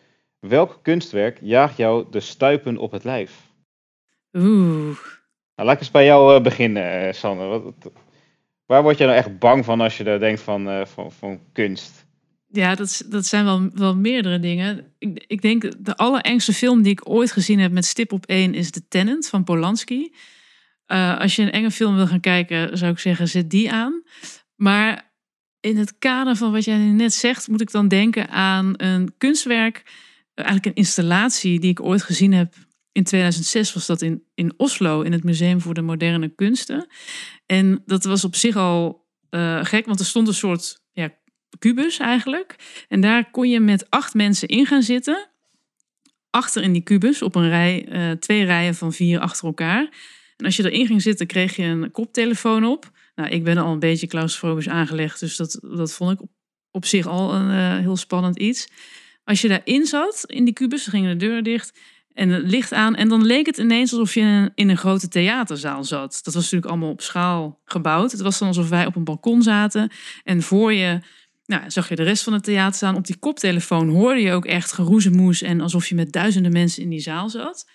[0.48, 3.50] Welk kunstwerk jaagt jou de stuipen op het lijf?
[4.32, 4.96] Oeh.
[5.56, 7.46] Nou, laat ik eens bij jou eh, beginnen, eh, Sanne.
[7.46, 7.92] Wat, wat-
[8.66, 11.40] waar word jij nou echt bang van als je daar denkt van, eh, van, van
[11.52, 12.06] kunst?
[12.48, 14.94] Ja, dat, dat zijn wel, wel meerdere dingen.
[14.98, 18.54] Ik, ik denk de allerengste film die ik ooit gezien heb met stip op één
[18.54, 20.14] is The Tenant van Polanski.
[21.18, 24.02] Als je een enge film wil gaan kijken, zou ik zeggen, zet die aan.
[24.56, 25.12] Maar
[25.60, 29.82] in het kader van wat jij net zegt, moet ik dan denken aan een kunstwerk,
[30.34, 32.54] eigenlijk een installatie die ik ooit gezien heb.
[32.92, 36.86] In 2006 was dat in, in Oslo, in het Museum voor de Moderne Kunsten.
[37.46, 41.14] En dat was op zich al eh, gek, want er stond een soort ja,
[41.58, 42.56] kubus eigenlijk.
[42.88, 45.28] En daar kon je met acht mensen in gaan zitten.
[46.30, 49.88] Achter in die kubus, op een rij, eh, twee rijen van vier achter elkaar.
[50.36, 52.90] En als je erin ging zitten, kreeg je een koptelefoon op.
[53.14, 56.30] Nou, ik ben al een beetje claustrofobisch aangelegd, dus dat, dat vond ik op,
[56.70, 58.68] op zich al een eh, heel spannend iets.
[59.24, 61.78] Als je daarin zat, in die kubus, gingen de deuren dicht
[62.14, 62.94] en het licht aan.
[62.94, 66.20] En dan leek het ineens alsof je in een, grote theaterzaal zat.
[66.22, 68.12] Dat was natuurlijk allemaal op schaal gebouwd.
[68.12, 69.90] Het was dan alsof wij op een balkon zaten.
[70.24, 71.00] En voor je
[71.46, 72.96] nou, zag je de rest van het theater staan.
[72.96, 75.42] Op die koptelefoon hoorde je ook echt geroezemoes.
[75.42, 77.68] En alsof je met duizenden mensen in die zaal zat.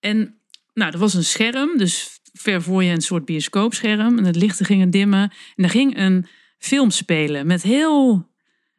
[0.00, 0.38] En
[0.74, 1.78] nou, er was een scherm.
[1.78, 4.18] Dus ver voor je een soort bioscoopscherm.
[4.18, 5.22] En het lichten gingen dimmen.
[5.22, 6.26] En daar ging een
[6.58, 8.28] film spelen met heel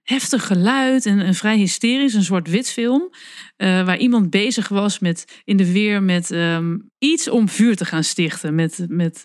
[0.06, 3.10] heftig geluid en, en vrij hysterisch, een soort wit film,
[3.56, 7.86] eh, waar iemand bezig was met in de weer met ehm, iets om vuur te
[7.86, 9.24] gaan stichten, met, met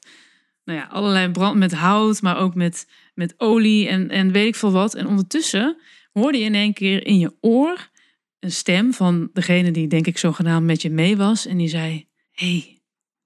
[0.64, 4.54] nou ja, allerlei brand, met hout, maar ook met, met olie en, en weet ik
[4.54, 4.94] veel wat.
[4.94, 5.76] En ondertussen
[6.12, 7.90] hoorde je in één keer in je oor
[8.38, 12.08] een stem van degene die denk ik zogenaamd met je mee was en die zei:
[12.32, 12.82] hey,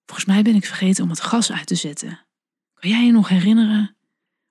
[0.06, 2.26] volgens mij ben ik vergeten om het gas uit te zetten.
[2.74, 3.93] Kan jij je nog herinneren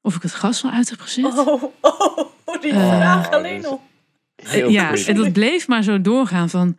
[0.03, 1.25] of ik het gas al uit heb gezet?
[1.25, 3.81] Oh, oh, die Eh, vraag alleen al.
[4.35, 5.09] Heel ja, creepy.
[5.09, 6.77] en dat bleef maar zo doorgaan van...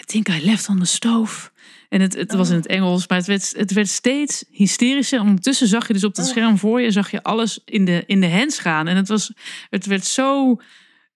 [0.00, 1.50] I think I left on the stove.
[1.88, 5.18] En het, het was in het Engels, maar het werd, het werd steeds hysterischer.
[5.20, 6.30] En ondertussen zag je dus op het Oh.
[6.30, 6.90] scherm voor je...
[6.90, 8.88] zag je alles in de, in de hands gaan.
[8.88, 9.32] En het, was,
[9.70, 10.56] het werd zo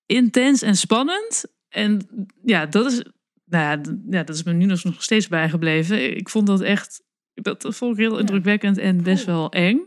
[0.06, 1.44] intens en spannend.
[1.68, 2.08] En
[2.44, 3.02] ja, dat is,
[3.46, 3.80] nou
[4.10, 6.16] ja, dat is me nu nog steeds bijgebleven.
[6.16, 7.02] Ik vond dat echt...
[7.34, 8.20] Dat vond ik heel Ja.
[8.20, 9.80] indrukwekkend en best wel eng.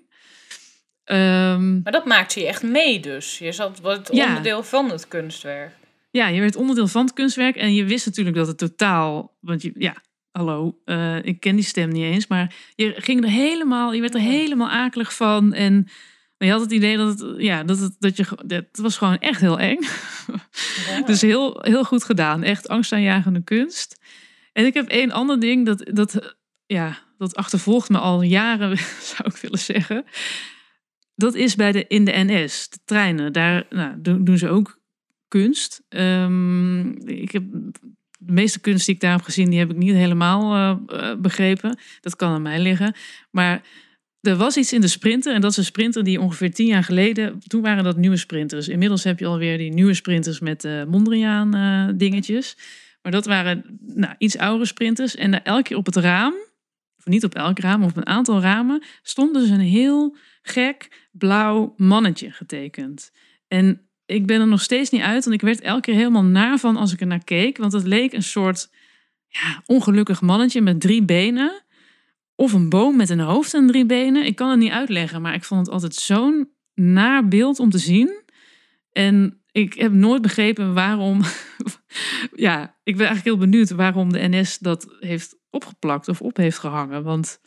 [1.10, 3.38] Ehm, Maar dat maakte je echt mee dus.
[3.38, 4.28] Je zat wat Ja.
[4.28, 5.72] onderdeel van het kunstwerk.
[6.12, 9.62] Ja, je werd onderdeel van het kunstwerk en je wist natuurlijk dat het totaal, want
[9.62, 9.96] je, ja,
[10.32, 14.14] hallo, eh, ik ken die stem niet eens, maar je ging er helemaal, je werd
[14.14, 15.88] er helemaal akelig van en
[16.38, 19.42] je had het idee dat het, ja, dat het, dat je, dat was gewoon echt
[19.42, 19.80] heel eng.
[20.88, 21.02] Ja.
[21.06, 24.00] Dus heel, heel goed gedaan, echt angstaanjagende kunst.
[24.54, 26.36] En ik heb één ander ding dat, dat,
[26.66, 28.78] ja, dat achtervolgt me al jaren,
[29.16, 30.06] zou ik willen zeggen.
[31.20, 33.34] Dat is bij de in de NS, de treinen.
[33.34, 34.80] Daar nou, doen, ze ook
[35.28, 35.82] kunst.
[35.90, 37.44] Ehm, ik heb
[38.20, 41.20] de meeste kunst die ik daar heb gezien, die heb ik niet helemaal eh, eh,
[41.20, 41.80] begrepen.
[42.02, 42.96] Dat kan aan mij liggen.
[43.32, 43.62] Maar
[44.22, 45.34] er was iets in de sprinter.
[45.34, 47.40] En dat is een sprinter die ongeveer tien jaar geleden...
[47.48, 48.68] Toen waren dat nieuwe sprinters.
[48.68, 52.58] Inmiddels heb je alweer die nieuwe sprinters met eh Mondriaan dingetjes.
[53.02, 55.16] Maar dat waren nou, iets oudere sprinters.
[55.16, 56.34] En elke keer op het raam,
[56.98, 58.84] of niet op elk raam, of op een aantal ramen...
[59.02, 63.12] stond dus een heel gek blauw mannetje getekend.
[63.48, 66.58] En ik ben er nog steeds niet uit, want ik werd elke keer helemaal naar
[66.58, 67.58] van als ik er naar keek.
[67.58, 68.70] Want het leek een soort
[69.28, 71.64] ja, ongelukkig mannetje met drie benen.
[72.36, 74.26] Of een boom met een hoofd en drie benen.
[74.26, 77.78] Ik kan het niet uitleggen, maar ik vond het altijd zo'n naar beeld om te
[77.78, 78.24] zien.
[78.92, 81.22] En ik heb nooit begrepen waarom.
[82.36, 86.58] ja, ik ben eigenlijk heel benieuwd waarom de NS dat heeft opgeplakt of op heeft
[86.58, 87.04] gehangen.
[87.04, 87.40] Want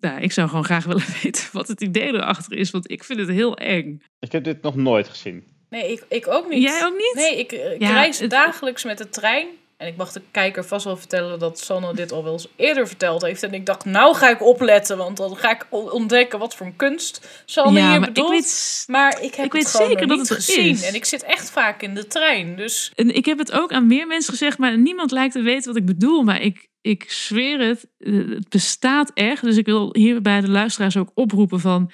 [0.00, 2.70] ja, ik zou gewoon graag willen weten wat het idee erachter is.
[2.70, 4.02] Want ik vind het heel eng.
[4.20, 5.44] Ik heb dit nog nooit gezien.
[5.70, 6.62] Nee, ik, ik ook niet.
[6.62, 7.12] Jij ook niet?
[7.14, 9.46] Nee, ik, ik Ja, reis het- dagelijks met de trein.
[9.80, 12.86] En ik mag de kijker vast wel vertellen dat Sanne dit al wel eens eerder
[12.86, 13.42] verteld heeft.
[13.42, 16.76] En ik dacht, nou ga ik opletten, want dan ga ik ontdekken wat voor een
[16.76, 18.30] kunst Sanne ja, hier maar ik bedoelt.
[18.30, 20.64] weet, Maar ik heb ik het weet gewoon zeker dat niet het gezien.
[20.70, 20.82] is.
[20.82, 22.56] En ik zit echt vaak in de trein.
[22.56, 25.66] Dus En ik heb het ook aan meer mensen gezegd, maar niemand lijkt te weten
[25.72, 26.22] wat ik bedoel.
[26.22, 29.42] Maar ik, ik zweer het, eh, het bestaat echt.
[29.42, 31.90] Dus ik wil hier bij de luisteraars ook oproepen van...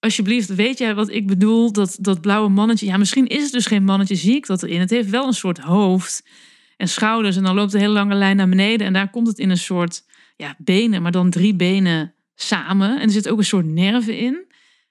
[0.00, 1.72] alsjeblieft, weet jij wat ik bedoel?
[1.72, 2.86] Dat, dat blauwe mannetje.
[2.86, 4.80] Ja, misschien is het dus geen mannetje, zie ik dat erin.
[4.80, 6.22] Het heeft wel een soort hoofd
[6.76, 7.36] en schouders.
[7.36, 8.86] En dan loopt een hele lange lijn naar beneden.
[8.86, 10.02] En daar komt het in een soort
[10.36, 12.96] ja, benen, maar dan drie benen samen.
[12.96, 14.44] En er zit ook een soort nerven in.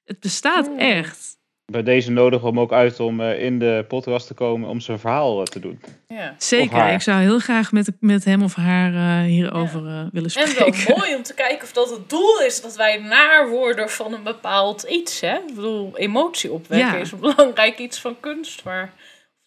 [0.04, 1.34] Het bestaat echt.
[1.72, 5.00] Bij deze nodig om ook uit om eh, in de podcast te komen om zijn
[5.00, 5.80] verhaal eh, te doen.
[6.08, 6.36] Ja.
[6.38, 6.94] Zeker.
[6.94, 10.88] Ik zou heel graag met, met hem of haar eh, hierover eh, willen En spreken.
[10.88, 14.14] wel mooi om te kijken of dat het doel is dat wij naar worden van
[14.14, 15.22] een bepaald iets.
[15.22, 15.36] Hè?
[15.36, 16.96] Ik bedoel, emotie opwekken Ja.
[16.98, 18.64] is een belangrijk iets van kunst.
[18.64, 18.94] Maar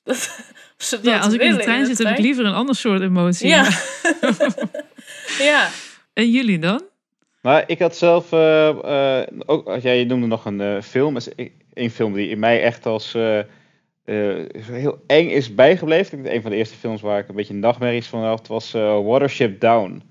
[0.09, 0.43] of
[0.77, 3.01] ze dat Ja, als ik in de trein zit, heb ik liever een ander soort
[3.01, 3.49] emotie.
[3.49, 3.69] Ja.
[5.39, 5.69] Ja,
[6.13, 6.83] En jullie dan?
[7.43, 8.69] Maar ik had zelf eh,
[9.21, 11.29] eh, ook, als jij noemde nog een eh, film, is
[11.75, 13.45] een film die in mij echt als eh, eh,
[14.71, 16.19] heel eng is bijgebleven.
[16.19, 18.75] Ik denk, Een van de eerste films waar ik een beetje nachtmerries van had, was
[18.75, 20.03] eh, Watership Down.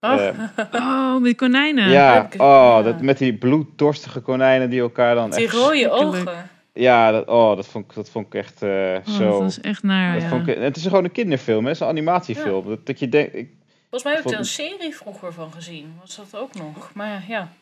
[0.00, 0.28] oh.
[0.72, 1.90] Oh, met die konijnen.
[1.90, 5.54] ja, oh, dat, met die bloeddorstige konijnen die elkaar dan die echt...
[5.54, 6.28] rode verschrikkelijk.
[6.28, 6.50] ogen.
[6.76, 9.40] Ja, dat, oh, dat, vond ik, dat vond ik echt eh, Oh, zo...
[9.40, 10.12] Dat is echt naar.
[10.12, 10.28] dat ja.
[10.28, 11.68] vond ik, het is gewoon een kinderfilm, hè?
[11.68, 12.68] het is een animatiefilm.
[12.68, 13.48] Dat, dat je denkt, ik,
[13.90, 15.92] Volgens mij heb ik er een serie vroeger van gezien.
[16.00, 16.90] Was dat ook nog?
[16.94, 17.52] Maar ja.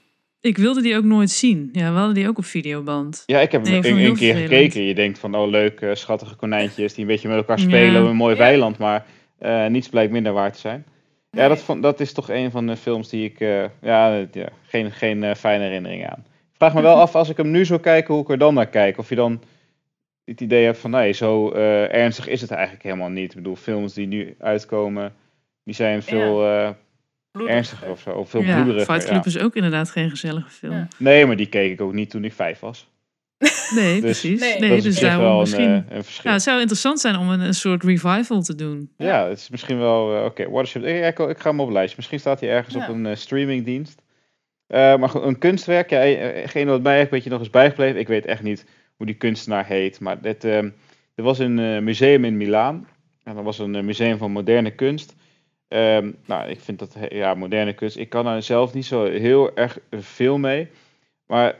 [0.40, 1.68] Ik wilde die ook nooit zien.
[1.72, 3.22] Ja, we hadden die ook op videoband.
[3.26, 4.82] Ja, ik heb Nee, hem een, keer gekeken.
[4.82, 7.64] Je denkt van, oh leuk, eh, schattige konijntjes die een beetje met elkaar Ja.
[7.64, 8.40] spelen op een mooi Ja.
[8.40, 9.04] weiland, maar
[9.38, 10.84] eh, niets blijkt minder waar te zijn.
[11.30, 14.48] Ja, dat, vond, dat is toch een van de films die ik, eh, ja, ja,
[14.66, 16.24] geen, geen fijne herinnering aan.
[16.54, 18.54] Ik vraag me wel af, als ik hem nu zou kijken, hoe ik er dan
[18.54, 18.98] naar kijk.
[18.98, 19.42] Of je dan
[20.24, 23.30] het idee hebt van, nee, zo eh, ernstig is het eigenlijk helemaal niet.
[23.30, 25.12] Ik bedoel, films die nu uitkomen,
[25.64, 26.68] die zijn veel eh,
[27.48, 28.94] ernstiger of zo, of veel ja, bloederiger.
[28.94, 29.30] Fight Club ja.
[29.30, 30.72] is ook inderdaad geen gezellige film.
[30.72, 30.88] Ja.
[30.98, 32.88] Nee, maar die keek ik ook niet toen ik vijf was.
[33.74, 34.58] Nee, Dus- precies.
[34.58, 34.80] Nee.
[34.82, 35.84] Dus daarom wel een, misschien.
[35.88, 36.30] eh, een verschil.
[36.30, 38.90] ja, het zou interessant zijn om een, een soort revival te doen.
[38.96, 40.16] Ja, het is misschien wel.
[40.16, 40.84] eh, Oké, Watership.
[40.84, 41.96] Ik, ik, ik ga hem op een lijstje.
[41.96, 42.88] Misschien staat hij ergens Ja.
[42.88, 44.02] op een streamingdienst.
[44.66, 45.90] Eh, maar een kunstwerk.
[45.90, 48.00] Ja, eh, hetgene wat mij echt een beetje nog is bijgebleven.
[48.00, 50.00] Ik weet echt niet hoe die kunstenaar heet.
[50.00, 50.70] Maar dit, ehm,
[51.14, 52.88] er was een eh, museum in Milaan.
[53.22, 55.14] En dat was een eh, museum van moderne kunst.
[55.68, 57.96] Ehm, nou, ik vind dat ja, moderne kunst.
[57.96, 60.68] Ik kan daar zelf niet zo heel erg veel mee.
[61.26, 61.56] Maar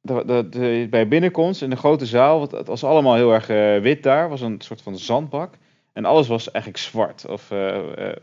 [0.00, 3.78] de, de- bij binnenkomst in de grote zaal, want het was allemaal heel erg eh,
[3.78, 4.28] wit daar.
[4.28, 5.54] was een soort van zandbak.
[5.92, 7.26] En alles was eigenlijk zwart.
[7.26, 8.16] Of eh, eh,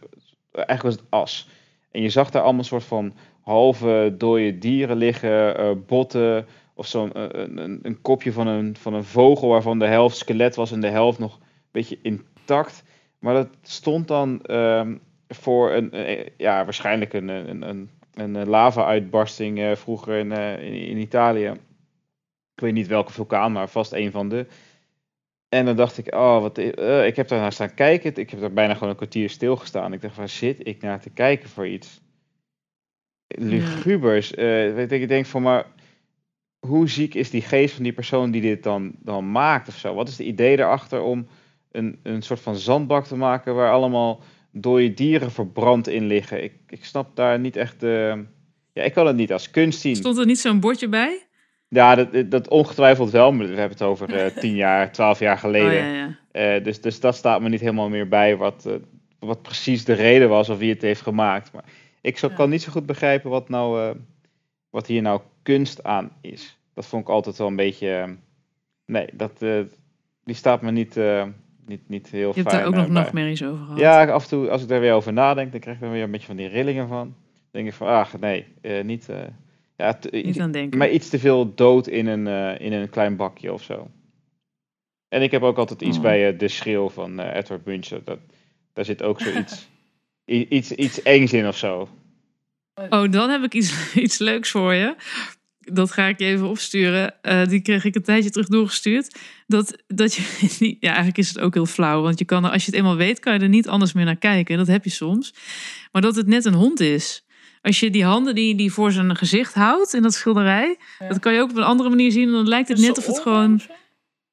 [0.52, 1.50] eigenlijk was het as.
[1.92, 3.14] En je zag daar allemaal een soort van
[3.50, 6.46] halve dode dieren liggen, eh, botten.
[6.74, 10.56] Of zo'n eh, een, een, kopje van een, van een vogel waarvan de helft skelet
[10.56, 12.84] was en de helft nog een beetje intact.
[13.20, 14.98] Maar dat stond dan ehm,
[15.28, 21.48] voor een, eh, ja, waarschijnlijk een, een, een, een lava-uitbarsting vroeger in, in, in Italië.
[22.56, 24.46] Ik weet niet welke vulkaan, maar vast een van de.
[25.50, 28.16] En dan dacht ik, oh, wat, ik heb daar naar staan kijken.
[28.16, 29.94] Ik heb daar bijna gewoon een kwartier stilgestaan.
[29.94, 32.02] Ik dacht, waar zit ik naar te kijken voor iets?
[33.38, 34.34] Lugubers.
[34.34, 35.66] eh, weet ik, ik denk van, maar
[36.60, 39.94] hoe ziek is die geest van die persoon die dit dan, dan maakt of zo?
[39.94, 41.28] Wat is het idee erachter om
[41.72, 44.22] een, een soort van zandbak te maken waar allemaal
[44.52, 46.44] dode dieren verbrand in liggen?
[46.44, 47.84] Ik, ik snap daar niet echt...
[47.84, 48.14] eh,
[48.74, 49.96] ja, ik kan het niet als kunst zien.
[49.96, 51.24] Stond er niet zo'n bordje bij?
[51.68, 55.38] Ja, dat, dat ongetwijfeld wel, maar we hebben het over eh, tien jaar, twaalf jaar
[55.38, 55.88] geleden.
[55.88, 56.18] Oh ja, ja.
[56.32, 58.70] Eh, dus, dus dat staat me niet helemaal meer bij wat,
[59.20, 61.52] wat precies de reden was of wie het heeft gemaakt.
[61.54, 61.64] Maar
[62.02, 62.34] ik zo, Ja.
[62.36, 63.96] kan niet zo goed begrijpen wat, nou, eh,
[64.70, 66.58] wat hier nou kunst aan is.
[66.74, 67.90] Dat vond ik altijd wel een beetje.
[67.90, 68.10] eh,
[68.86, 69.60] nee, dat, eh,
[70.24, 71.00] die staat me niet,
[71.66, 73.02] niet, niet heel Je hebt fijn daar ook eh, nog bij.
[73.02, 73.80] nachtmerries over gehad.
[73.80, 76.04] Ja, af en toe als ik daar weer over nadenk, dan krijg ik er weer
[76.04, 76.98] een beetje van die rillingen van.
[77.08, 77.16] Dan
[77.52, 78.46] denk ik van, ach nee,
[78.84, 79.10] niet.
[79.76, 80.78] ja, Niet aan denken.
[80.78, 82.28] maar iets te veel dood in een,
[82.60, 83.88] in een klein bakje of zo.
[85.08, 86.04] En ik heb ook altijd iets Oh.
[86.04, 87.88] bij de schreeuw van Edward Munch.
[88.04, 88.20] Dat,
[88.74, 89.70] daar zit ook zoiets
[90.30, 91.90] iets, iets engs in of zo.
[92.90, 93.74] Oh, dan heb ik iets,
[94.06, 94.96] iets leuks voor je.
[95.60, 97.22] Dat ga ik je even opsturen.
[97.22, 99.20] Eh, die kreeg ik een tijdje terug doorgestuurd.
[99.48, 100.22] Dat, dat je
[100.60, 102.02] niet, ja, eigenlijk is het ook heel flauw.
[102.02, 104.06] Want je kan er, als je het eenmaal weet, kan je er niet anders meer
[104.06, 104.58] naar kijken.
[104.58, 105.34] Dat heb je soms.
[105.92, 107.26] Maar dat het net een hond is.
[107.62, 110.78] Als je die handen die, die voor zijn gezicht houdt in dat schilderij.
[111.00, 111.08] Ja.
[111.08, 112.26] Dat kan je ook op een andere manier zien.
[112.28, 113.62] En dan lijkt het net of het gewoon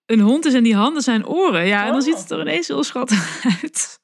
[0.06, 0.54] een hond is.
[0.54, 1.66] En die handen zijn oren.
[1.66, 2.06] Ja, en dan Oh.
[2.06, 4.00] ziet het er ineens heel schattig uit.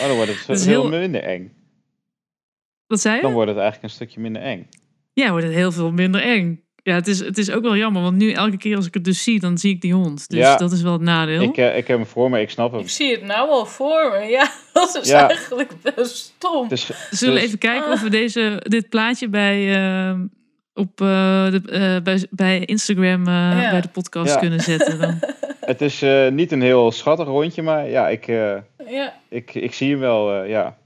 [0.00, 1.52] Oh, dan wordt het is heel, minder eng.
[2.86, 3.22] Wat zei je?
[3.22, 4.68] Dan wordt het eigenlijk een stukje minder eng.
[5.12, 6.60] Ja, wordt het heel veel minder eng.
[6.82, 9.04] Ja, het is, het is ook wel jammer, want nu elke keer als ik het
[9.04, 10.28] dus zie, dan zie ik die hond.
[10.28, 10.56] Dus Ja.
[10.56, 11.42] dat is wel het nadeel.
[11.42, 12.80] Ik, eh, ik heb hem voor me, ik snap hem.
[12.80, 14.24] Ik zie het nou al voor me.
[14.24, 15.28] Ja, dat is Ja.
[15.28, 16.68] eigenlijk best stom.
[16.68, 20.18] Dus, Zullen we dus- even kijken of we deze, dit plaatje bij, eh,
[20.76, 21.06] op, eh,
[21.50, 23.70] de, eh, bij, bij Instagram eh, Ja.
[23.70, 24.40] bij de podcast Ja.
[24.40, 24.98] kunnen zetten.
[24.98, 25.18] Dan.
[25.60, 28.56] Het is eh, niet een heel schattig rondje, maar ja, ik, eh,
[28.88, 29.12] Ja.
[29.28, 30.76] ik, ik zie hem wel, eh, ja.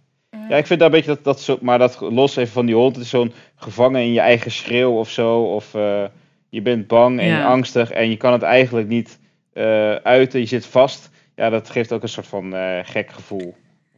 [0.48, 2.74] Ja, ik vind daar een beetje dat, dat zo, maar dat los even van die
[2.74, 5.40] hond, het is zo'n gevangen in je eigen schreeuw of zo.
[5.42, 6.04] Of eh,
[6.48, 7.44] je bent bang en Ja.
[7.44, 9.18] angstig en je kan het eigenlijk niet
[9.52, 10.40] eh, uiten.
[10.40, 11.10] Je zit vast.
[11.36, 13.54] Ja, dat geeft ook een soort van eh, gek gevoel.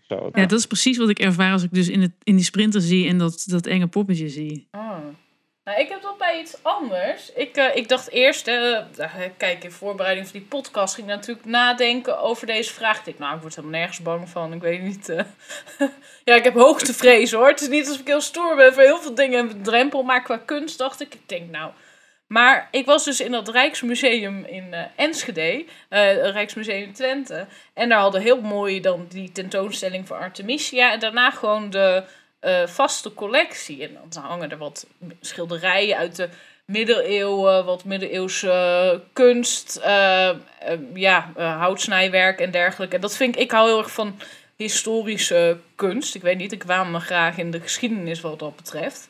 [0.09, 0.30] Zo.
[0.32, 2.80] Ja, dat is precies wat ik ervaar als ik dus in, het, in die sprinter
[2.80, 4.68] zie en dat, dat enge poppetje zie.
[4.72, 4.97] Oh.
[5.64, 7.32] Nou, ik heb dat bij iets anders.
[7.32, 8.78] Ik, eh, ik dacht eerst, eh,
[9.36, 12.98] kijk, in voorbereiding van die podcast ging ik natuurlijk nadenken over deze vraag.
[12.98, 14.52] Ik dacht, nou, ik word helemaal nergens bang van.
[14.52, 15.08] Ik weet niet.
[15.08, 15.24] eh.
[16.24, 17.48] ja, ik heb hoogtevrees hoor.
[17.48, 20.02] Het is niet alsof ik heel stoer ben voor heel veel dingen een drempel.
[20.02, 21.70] Maar qua kunst dacht ik, ik denk nou.
[22.26, 27.46] Maar ik was dus in dat Rijksmuseum in eh, Enschede, eh Rijksmuseum Twente.
[27.74, 30.92] En daar hadden heel mooi dan die tentoonstelling voor Artemisia.
[30.92, 32.02] En daarna gewoon de
[32.43, 33.82] eh, vaste collectie.
[33.82, 34.86] En dan hangen er wat
[35.20, 36.28] schilderijen uit de
[36.64, 40.36] middeleeuwen, wat middeleeuwse kunst, eh, eh,
[40.95, 42.95] ja, houtsnijwerk en dergelijke.
[42.95, 44.18] En dat vind ik, ik hou heel erg van
[44.57, 46.14] historische kunst.
[46.14, 49.09] Ik weet niet, ik waan me graag in de geschiedenis wat dat betreft.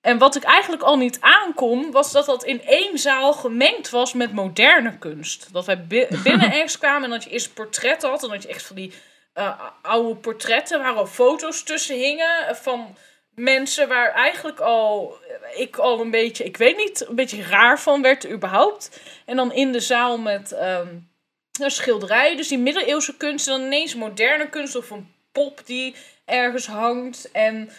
[0.00, 4.12] En wat ik eigenlijk al niet aankom, was dat dat in één zaal gemengd was
[4.12, 5.48] met moderne kunst.
[5.52, 8.22] Dat wij bi- binnen ergens kwamen en dat je eerst portretten had.
[8.22, 8.92] En dat je echt van die
[9.40, 12.96] eh, oude portretten waar al foto's tussen hingen van
[13.34, 15.18] mensen waar eigenlijk al
[15.54, 19.00] ik al een beetje, ik weet niet, een beetje raar van werd überhaupt.
[19.26, 20.88] En dan in de zaal met ehm
[21.60, 25.94] een schilderij, dus die middeleeuwse kunst en dan ineens moderne kunst of een pop die
[26.24, 27.74] ergens hangt en eh, eh,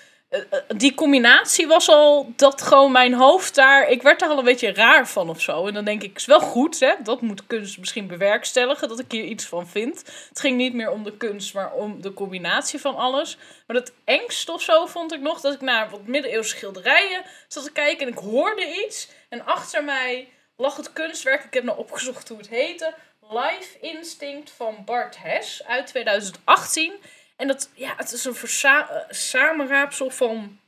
[0.68, 3.90] die combinatie was al dat gewoon mijn hoofd daar.
[3.90, 5.68] Ik werd daar al een beetje raar van of zo.
[5.68, 6.94] En dan denk ik, is wel goed, hè?
[7.04, 9.98] Dat moet kunst misschien bewerkstelligen, dat ik hier iets van vind.
[10.30, 13.38] Het ging niet meer om de kunst, maar om de combinatie van alles.
[13.68, 17.64] Maar het engst of zo vond ik nog dat ik naar wat middeleeuwse schilderijen zat
[17.64, 19.10] te kijken en ik hoorde iets.
[19.30, 22.94] En achter mij lag het kunstwerk, ik heb nou opgezocht hoe het heette.
[23.30, 26.94] Life Instinct van Bart Hess uit 2018.
[27.42, 30.60] En dat, ja, het is een versa- eh, samenraapsel van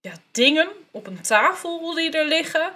[0.00, 2.72] ja, dingen op een tafel die er liggen.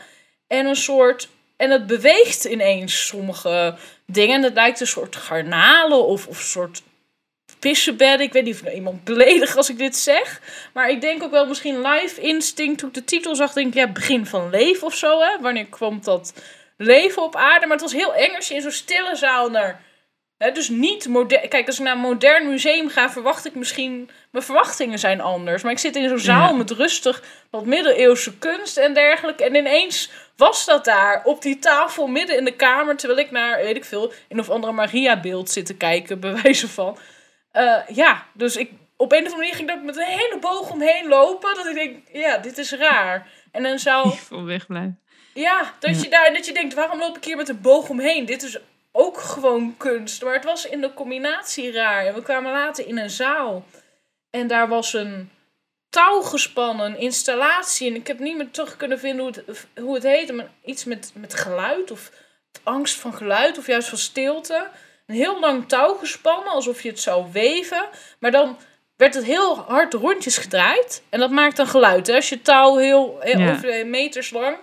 [0.46, 1.28] En een soort.
[1.56, 4.34] En het beweegt ineens sommige dingen.
[4.34, 6.82] En het lijkt een soort garnalen of, of een soort
[7.58, 8.26] pissebedden.
[8.26, 10.40] Ik weet niet of nou iemand beledig als ik dit zeg.
[10.72, 12.78] Maar ik denk ook wel misschien Life Instinct.
[12.78, 15.20] Toen ik de titel zag, denk ik ja, begin van leven of zo.
[15.20, 15.40] Hè?
[15.40, 16.32] Wanneer kwam dat
[16.76, 17.66] leven op aarde?
[17.66, 19.86] Maar het was heel eng als je in zo'n stille zaal naar
[20.38, 21.48] Dus niet modern.
[21.48, 24.10] Kijk, als ik naar een modern museum ga, verwacht ik misschien.
[24.30, 25.62] Mijn verwachtingen zijn anders.
[25.62, 26.56] Maar ik zit in zo'n zaal Ja.
[26.56, 29.44] met rustig wat middeleeuwse kunst en dergelijke.
[29.44, 32.96] En ineens was dat daar op die tafel midden in de kamer.
[32.96, 36.68] Terwijl ik naar, weet ik veel, een of andere Maria-beeld zit te kijken, bij wijze
[36.68, 36.98] van.
[37.52, 40.70] Eh, ja, dus ik, op een of andere manier ging dat met een hele boog
[40.70, 41.54] omheen lopen.
[41.54, 43.28] Dat ik denk, ja, dit is raar.
[43.52, 44.10] En dan zou.
[44.28, 44.98] Van wegblijven.
[45.34, 46.02] Ja, dat Ja.
[46.02, 48.24] je daar dat je denkt, waarom loop ik hier met een boog omheen?
[48.26, 48.58] Dit is
[48.92, 50.22] ook gewoon kunst.
[50.22, 52.06] Maar het was in de combinatie raar.
[52.06, 53.64] En we kwamen later in een zaal.
[54.30, 55.30] En daar was een
[55.90, 57.88] touw gespannen, een installatie.
[57.88, 60.32] En ik heb niet meer terug kunnen vinden hoe het, hoe het heette.
[60.32, 62.10] Maar iets met, met geluid of
[62.62, 64.68] angst van geluid of juist van stilte.
[65.06, 67.88] Een heel lang touw gespannen, alsof je het zou weven.
[68.18, 68.58] Maar dan
[68.96, 71.02] werd het heel hard rondjes gedraaid.
[71.08, 72.06] En dat maakt een geluid.
[72.06, 72.14] Hè?
[72.14, 73.84] Als je touw heel, heel Ja.
[73.84, 74.56] meters lang.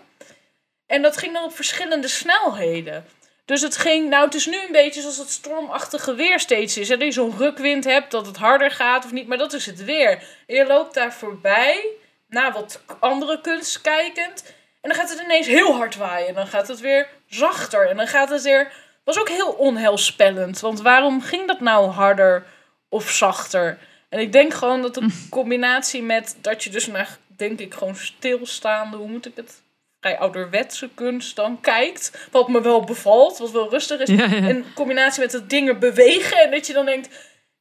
[0.86, 3.06] En dat ging dan op verschillende snelheden.
[3.46, 6.90] Dus het ging, nou het is nu een beetje zoals het stormachtige weer steeds is.
[6.90, 6.98] Hè?
[6.98, 9.28] Dat je zo'n rukwind hebt, dat het harder gaat of niet.
[9.28, 10.24] Maar dat is het weer.
[10.48, 11.88] En je loopt daar voorbij,
[12.28, 14.44] naar wat andere kunst kijkend.
[14.82, 16.28] En dan gaat het ineens heel hard waaien.
[16.28, 17.90] En dan gaat het weer zachter.
[17.90, 18.72] En dan gaat het weer...
[19.04, 20.60] was ook heel onheilspellend.
[20.60, 22.46] Want waarom ging dat nou harder
[22.90, 23.78] of zachter?
[24.10, 27.96] En ik denk gewoon dat een combinatie met dat je dus naar, denk ik, gewoon
[27.96, 29.64] stilstaande, hoe moet ik het?
[30.06, 32.28] Vrij ouderwetse kunst dan kijkt.
[32.32, 34.10] Wat me wel bevalt, wat wel rustig is.
[34.10, 34.48] Ja, ja.
[34.48, 36.38] In combinatie met dat dingen bewegen.
[36.38, 37.10] En dat je dan denkt,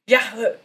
[0.03, 0.19] ja,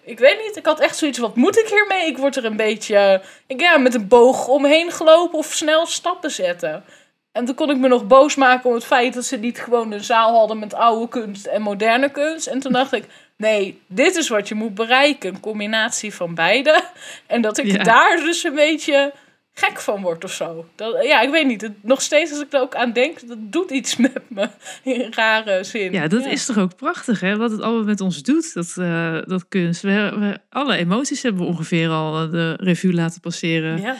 [0.04, 0.56] ik weet niet.
[0.56, 2.06] Ik had echt zoiets, wat moet ik hiermee?
[2.06, 5.86] Ik word er een beetje, eh, ik, ja, met een boog omheen gelopen of snel
[5.86, 6.84] stappen zetten.
[7.32, 9.92] En toen kon ik me nog boos maken om het feit dat ze niet gewoon
[9.92, 12.46] een zaal hadden met oude kunst en moderne kunst.
[12.46, 13.04] En toen dacht ik,
[13.36, 15.34] nee, dit is wat je moet bereiken.
[15.34, 16.82] Een combinatie van beide.
[17.26, 17.82] En dat ik Ja.
[17.82, 19.12] daar dus een beetje
[19.52, 20.66] gek van word of zo.
[20.74, 21.60] Dat, ja, ik weet niet.
[21.60, 24.48] Het, nog steeds als ik er ook aan denk, dat doet iets met me.
[24.82, 25.92] In een rare zin.
[25.92, 27.36] Ja, dat is toch ook prachtig, hè?
[27.36, 29.82] Wat het allemaal met ons doet, dat, eh, dat kunst.
[29.82, 33.96] We, we, alle emoties hebben we ongeveer al eh, de revue laten passeren Ja.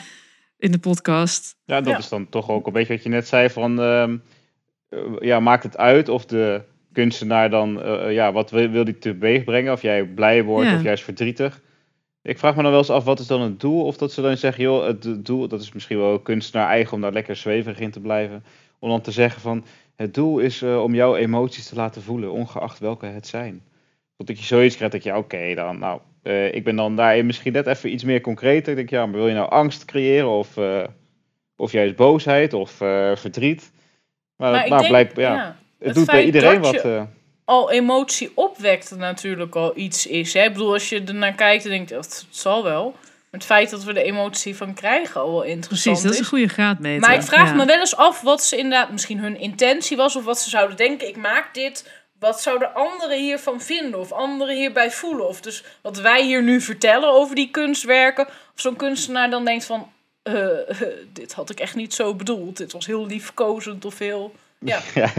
[0.57, 1.55] in de podcast.
[1.65, 1.97] Ja, dat Ja.
[1.99, 4.17] is dan toch ook een beetje wat je net zei van, ehm,
[4.89, 6.61] eh, ja, maakt het uit of de
[6.93, 9.73] kunstenaar dan, ja, wat wil, wil die teweeg brengen?
[9.73, 10.75] Of jij blij wordt Ja.
[10.75, 11.61] of juist verdrietig.
[12.23, 13.85] Ik vraag me dan wel eens af, wat is dan het doel?
[13.85, 16.93] Of dat ze dan zeggen, joh, het doel, dat is misschien wel een kunstenaar eigen
[16.93, 18.43] om daar lekker zweverig in te blijven.
[18.79, 19.65] Om dan te zeggen van,
[19.95, 23.63] het doel is eh, om jouw emoties te laten voelen, ongeacht welke het zijn.
[24.17, 27.53] Dat je zoiets krijgt, dat je, oké dan, nou, eh, ik ben dan daarin misschien
[27.53, 28.69] net even iets meer concreter.
[28.69, 30.83] Ik denk, ja, maar wil je nou angst creëren of, eh,
[31.55, 32.71] of juist boosheid of
[33.15, 33.71] verdriet.
[34.35, 35.55] Maar, Maar ik maar denk, blijkt, ja, ja, het,
[35.87, 36.71] het doet bij iedereen wat.
[36.71, 37.05] je-
[37.45, 40.33] al emotie opwekt natuurlijk al iets is.
[40.33, 40.43] Hè?
[40.43, 42.83] Ik bedoel, als je ernaar kijkt en denkt, "Oh, het zal wel.
[42.91, 46.19] Maar het feit dat we er emotie van krijgen al wel interessant Precies, dat is
[46.19, 46.99] een goede graadmeter.
[47.07, 47.53] Maar ik vraag Ja.
[47.55, 50.15] me wel eens af wat ze inderdaad misschien hun intentie was.
[50.15, 51.89] Of wat ze zouden denken, ik maak dit.
[52.19, 53.99] Wat zouden anderen hiervan vinden?
[53.99, 55.27] Of anderen hierbij voelen?
[55.27, 58.27] Of dus wat wij hier nu vertellen over die kunstwerken.
[58.27, 59.91] Of zo'n kunstenaar dan denkt van...
[60.23, 60.35] eh,
[61.13, 62.57] dit had ik echt niet zo bedoeld.
[62.57, 64.35] Dit was heel liefkozend of heel...
[64.69, 65.13] Ja, ja,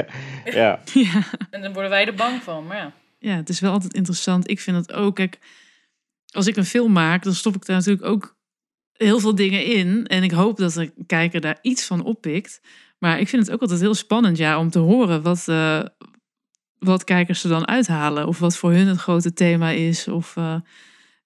[0.45, 1.23] ja, Ja.
[1.51, 2.67] en dan worden wij er bang van.
[2.67, 2.93] Maar ja.
[3.19, 4.51] ja, het is wel altijd interessant.
[4.51, 5.15] Ik vind het ook.
[5.15, 5.39] Kijk,
[6.27, 8.37] als ik een film maak, dan stop ik daar natuurlijk ook
[8.93, 10.07] heel veel dingen in.
[10.07, 12.61] En ik hoop dat de kijker daar iets van oppikt.
[12.99, 15.83] Maar ik vind het ook altijd heel spannend, ja, om te horen wat, eh,
[16.79, 18.27] wat kijkers er dan uithalen.
[18.27, 20.09] Of wat voor hun het grote thema is.
[20.09, 20.57] Of, eh,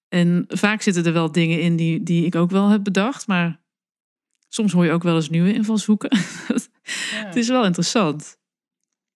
[0.09, 3.27] en vaak zitten er wel dingen in die, die ik ook wel heb bedacht.
[3.27, 3.61] Maar
[4.49, 6.18] soms hoor je ook wel eens nieuwe invalshoeken.
[7.11, 7.26] ja.
[7.26, 8.38] het is wel interessant.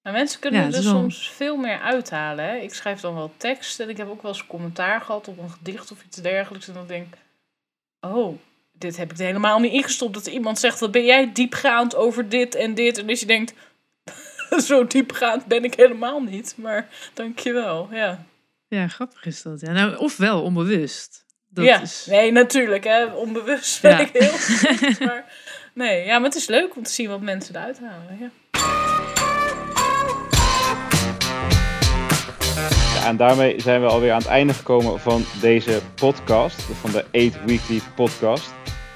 [0.03, 2.45] Maar mensen kunnen Ja, er wel- soms veel meer uithalen.
[2.45, 2.57] Hè?
[2.57, 5.51] Ik schrijf dan wel tekst en ik heb ook wel eens commentaar gehad op een
[5.51, 6.69] gedicht of iets dergelijks.
[6.69, 7.19] En dan denk ik,
[8.01, 8.39] oh,
[8.73, 10.15] dit heb ik er helemaal niet ingestopt.
[10.15, 12.99] Dat iemand zegt, wat ben jij diepgaand over dit en dit.
[12.99, 13.55] En dus je denkt,
[14.69, 16.55] zo diepgaand ben ik helemaal niet.
[16.59, 18.25] Maar dankjewel, ja.
[18.69, 19.61] Ja, grappig is dat.
[19.61, 19.73] Ja.
[19.73, 21.25] Nou, ofwel onbewust.
[21.53, 22.07] Dat ja, is...
[22.09, 22.85] nee, natuurlijk.
[22.85, 23.05] Hè.
[23.05, 23.99] Onbewust ben Ja.
[23.99, 24.99] ik heel goed.
[25.07, 25.25] Maar
[25.75, 28.19] nee, ja, maar het is leuk om te zien wat mensen eruit halen.
[28.21, 28.31] Ja.
[32.95, 37.05] Ja, en daarmee zijn we alweer aan het einde gekomen van deze podcast, van de
[37.13, 38.51] 8 Weekly Podcast.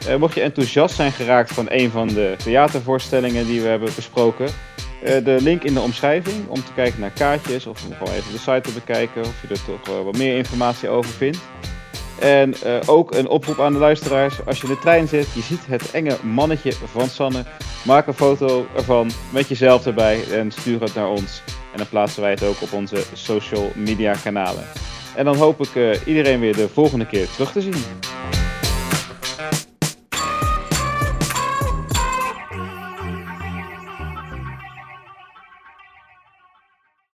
[0.08, 4.48] Eh, mocht je enthousiast zijn geraakt van een van de theatervoorstellingen die we hebben besproken,
[5.02, 8.32] eh, de link in de omschrijving om te kijken naar kaartjes of om gewoon even
[8.32, 11.38] de site te bekijken of je er toch wat meer informatie over vindt.
[12.24, 14.46] En eh, ook een oproep aan de luisteraars.
[14.46, 17.42] Als je in de trein zit, je ziet het enge mannetje van Sanne.
[17.84, 21.42] Maak een foto ervan met jezelf erbij en stuur het naar ons.
[21.46, 24.64] En dan plaatsen wij het ook op onze social media kanalen.
[25.16, 27.74] En dan hoop ik eh, iedereen weer de volgende keer terug te zien.